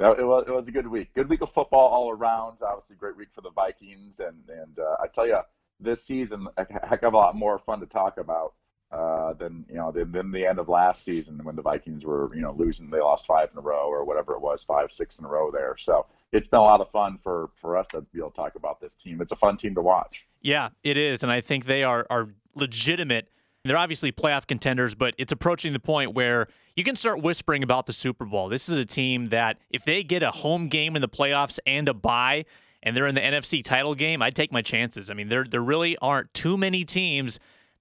it, 0.00 0.24
was, 0.24 0.44
it 0.48 0.50
was 0.50 0.66
a 0.66 0.72
good 0.72 0.86
week. 0.86 1.12
Good 1.12 1.28
week 1.28 1.42
of 1.42 1.52
football 1.52 1.88
all 1.88 2.10
around. 2.10 2.58
Obviously, 2.62 2.96
great 2.96 3.16
week 3.16 3.28
for 3.30 3.42
the 3.42 3.50
Vikings. 3.50 4.20
And, 4.20 4.48
and 4.48 4.78
uh, 4.78 4.96
I 4.98 5.08
tell 5.08 5.26
you, 5.26 5.40
this 5.78 6.02
season, 6.02 6.48
a 6.56 6.66
heck 6.88 7.02
of 7.02 7.12
a 7.12 7.16
lot 7.16 7.36
more 7.36 7.58
fun 7.58 7.80
to 7.80 7.86
talk 7.86 8.16
about 8.16 8.54
uh, 8.90 9.34
than 9.34 9.66
you 9.68 9.76
know 9.76 9.92
than, 9.92 10.10
than 10.12 10.30
the 10.32 10.46
end 10.46 10.58
of 10.58 10.68
last 10.68 11.04
season 11.04 11.38
when 11.42 11.56
the 11.56 11.62
Vikings 11.62 12.04
were 12.04 12.34
you 12.34 12.40
know 12.40 12.52
losing. 12.52 12.88
They 12.88 13.00
lost 13.00 13.26
five 13.26 13.50
in 13.52 13.58
a 13.58 13.60
row 13.60 13.86
or 13.88 14.04
whatever 14.04 14.32
it 14.32 14.40
was, 14.40 14.62
five 14.62 14.90
six 14.92 15.18
in 15.18 15.24
a 15.24 15.28
row 15.28 15.50
there. 15.50 15.76
So 15.78 16.06
it's 16.32 16.48
been 16.48 16.60
a 16.60 16.62
lot 16.62 16.80
of 16.80 16.90
fun 16.90 17.18
for 17.18 17.50
for 17.54 17.76
us 17.76 17.86
to 17.88 18.00
be 18.00 18.20
able 18.20 18.30
to 18.30 18.36
talk 18.36 18.54
about 18.54 18.80
this 18.80 18.94
team. 18.96 19.20
It's 19.20 19.32
a 19.32 19.36
fun 19.36 19.56
team 19.56 19.74
to 19.74 19.82
watch. 19.82 20.26
Yeah, 20.40 20.70
it 20.82 20.96
is, 20.96 21.22
and 21.22 21.30
I 21.30 21.40
think 21.40 21.66
they 21.66 21.84
are 21.84 22.06
are 22.08 22.28
legitimate. 22.54 23.28
They're 23.64 23.76
obviously 23.76 24.12
playoff 24.12 24.46
contenders, 24.46 24.94
but 24.94 25.14
it's 25.18 25.32
approaching 25.32 25.74
the 25.74 25.80
point 25.80 26.14
where 26.14 26.48
you 26.74 26.84
can 26.84 26.96
start 26.96 27.20
whispering 27.20 27.62
about 27.62 27.86
the 27.86 27.92
Super 27.92 28.24
Bowl. 28.24 28.48
This 28.48 28.68
is 28.68 28.78
a 28.78 28.86
team 28.86 29.28
that 29.28 29.58
if 29.68 29.84
they 29.84 30.02
get 30.02 30.22
a 30.22 30.30
home 30.30 30.68
game 30.68 30.96
in 30.96 31.02
the 31.02 31.08
playoffs 31.08 31.58
and 31.66 31.88
a 31.88 31.94
bye, 31.94 32.46
and 32.82 32.96
they're 32.96 33.06
in 33.06 33.14
the 33.14 33.20
NFC 33.20 33.62
title 33.62 33.94
game, 33.94 34.22
I'd 34.22 34.34
take 34.34 34.52
my 34.52 34.62
chances. 34.62 35.10
I 35.10 35.14
mean, 35.14 35.28
there 35.28 35.44
there 35.44 35.60
really 35.60 35.98
aren't 35.98 36.32
too 36.32 36.56
many 36.56 36.86
teams 36.86 37.38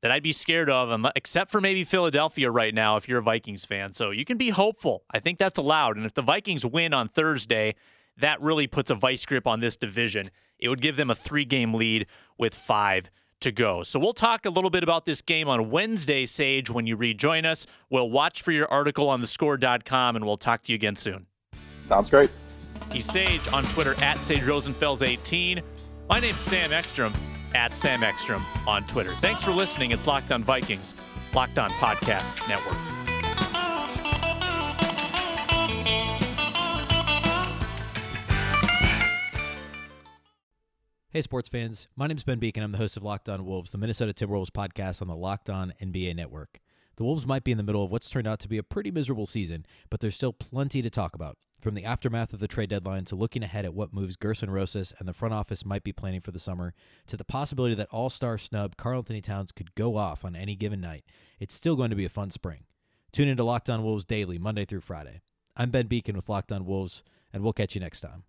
that 0.08 0.13
I'd 0.13 0.24
be 0.24 0.32
scared 0.32 0.70
of, 0.70 0.88
them, 0.88 1.06
except 1.17 1.52
for 1.52 1.60
maybe 1.60 1.84
Philadelphia 1.84 2.50
right 2.50 2.74
now 2.74 2.96
if 2.96 3.10
you're 3.10 3.20
a 3.20 3.22
Vikings 3.22 3.65
fan. 3.65 3.91
So 3.91 4.12
you 4.12 4.24
can 4.24 4.38
be 4.38 4.50
hopeful. 4.50 5.04
I 5.12 5.20
think 5.20 5.38
that's 5.38 5.60
allowed. 5.60 5.98
And 5.98 6.06
if 6.06 6.13
the 6.13 6.22
Vikings 6.22 6.65
win 6.65 6.93
on 6.93 7.10
Thursday, 7.10 7.76
that 8.15 8.41
really 8.41 8.67
puts 8.67 8.89
a 8.89 8.96
vice 8.96 9.26
grip 9.26 9.46
on 9.46 9.60
this 9.60 9.76
division. 9.76 10.32
It 10.60 10.70
would 10.70 10.80
give 10.80 10.96
them 10.96 11.10
a 11.10 11.15
three 11.15 11.43
game 11.43 11.74
lead 11.74 12.08
with 12.38 12.56
five 12.56 13.12
to 13.41 13.52
go. 13.52 13.84
So 13.84 14.00
we'll 14.00 14.13
talk 14.13 14.46
a 14.46 14.50
little 14.50 14.70
bit 14.70 14.82
about 14.82 15.04
this 15.04 15.22
game 15.22 15.50
on 15.50 15.70
Wednesday, 15.70 16.26
Sage, 16.26 16.70
when 16.70 16.88
you 16.88 16.96
rejoin 16.96 17.46
us. 17.46 17.67
We'll 17.89 18.10
watch 18.10 18.43
for 18.43 18.54
your 18.54 18.72
article 18.72 19.10
on 19.10 19.22
thescore.com 19.22 20.15
and 20.15 20.24
we'll 20.24 20.38
talk 20.38 20.63
to 20.63 20.72
you 20.72 20.76
again 20.78 20.96
soon. 20.96 21.26
Sounds 21.84 22.10
great. 22.10 22.30
He's 22.93 23.04
Sage 23.04 23.46
on 23.52 23.65
Twitter 23.65 24.02
at 24.02 24.22
Sage 24.22 24.43
Rosenfels 24.43 25.06
18. 25.06 25.62
My 26.10 26.22
name's 26.22 26.39
Sam 26.39 26.72
Ekstrom 26.72 27.12
at 27.55 27.75
Sam 27.77 28.03
Ekstrom 28.03 28.43
on 28.67 28.86
Twitter. 28.86 29.13
Thanks 29.21 29.41
for 29.41 29.51
listening. 29.51 29.91
It's 29.91 30.07
Locked 30.07 30.31
On 30.31 30.43
Vikings, 30.43 30.93
Locked 31.33 31.57
On 31.60 31.69
Podcast 31.71 32.47
Network. 32.47 32.77
Hey, 41.17 41.21
sports 41.21 41.49
fans. 41.49 41.88
My 41.95 42.05
name 42.05 42.17
is 42.17 42.23
Ben 42.23 42.39
Beecken. 42.39 42.62
I'm 42.62 42.69
the 42.69 42.77
host 42.77 42.95
of 42.95 43.01
Locked 43.01 43.27
On 43.27 43.43
Wolves, 43.43 43.71
the 43.71 43.79
Minnesota 43.79 44.13
Timberwolves 44.13 44.51
podcast 44.51 45.01
on 45.01 45.07
the 45.07 45.15
Locked 45.15 45.49
On 45.49 45.73
NBA 45.81 46.15
Network. 46.15 46.60
The 46.97 47.03
Wolves 47.03 47.25
might 47.25 47.43
be 47.43 47.51
in 47.51 47.57
the 47.57 47.63
middle 47.63 47.83
of 47.83 47.91
what's 47.91 48.07
turned 48.07 48.27
out 48.27 48.39
to 48.41 48.47
be 48.47 48.60
a 48.60 48.63
pretty 48.63 48.91
miserable 48.91 49.25
season, 49.25 49.65
but 49.89 49.99
there's 49.99 50.15
still 50.15 50.33
plenty 50.33 50.81
to 50.83 50.91
talk 50.91 51.15
about. 51.15 51.38
From 51.62 51.74
the 51.74 51.86
aftermath 51.86 52.34
of 52.34 52.39
the 52.39 52.48
trade 52.48 52.70
deadline 52.70 53.06
to 53.06 53.15
looking 53.15 53.41
ahead 53.41 53.65
at 53.65 53.74
what 53.74 53.93
moves 53.93 54.15
Gersson 54.15 54.52
Rosas 54.52 54.93
and 55.00 55.08
the 55.08 55.13
front 55.13 55.34
office 55.34 55.65
might 55.65 55.84
be 55.84 55.91
planning 55.91 56.22
for 56.22 56.30
the 56.30 56.39
summer, 56.39 56.76
to 57.08 57.17
the 57.17 57.24
possibility 57.24 57.74
that 57.74 57.89
all 57.89 58.12
star 58.12 58.38
snub 58.38 58.78
Karl-Anthony 58.78 59.22
Towns 59.22 59.52
could 59.52 59.74
go 59.74 59.98
off 59.98 60.24
on 60.24 60.36
any 60.36 60.56
given 60.56 60.80
night, 60.80 61.04
it's 61.39 61.56
still 61.56 61.76
going 61.76 61.89
to 61.89 61.96
be 61.96 62.06
a 62.06 62.10
fun 62.10 62.30
spring. 62.30 62.65
Tune 63.12 63.28
into 63.28 63.43
Locked 63.43 63.72
On 63.72 63.84
Wolves 63.84 64.06
daily, 64.06 64.38
Monday 64.38 64.65
through 64.65 64.82
Friday. 64.82 65.22
I'm 65.56 65.72
Ben 65.72 65.88
Beecken 65.88 66.15
with 66.15 66.30
Locked 66.30 66.52
On 66.52 66.63
Wolves, 66.63 67.02
and 67.34 67.41
we'll 67.41 67.54
catch 67.54 67.74
you 67.74 67.82
next 67.82 68.02
time. 68.02 68.24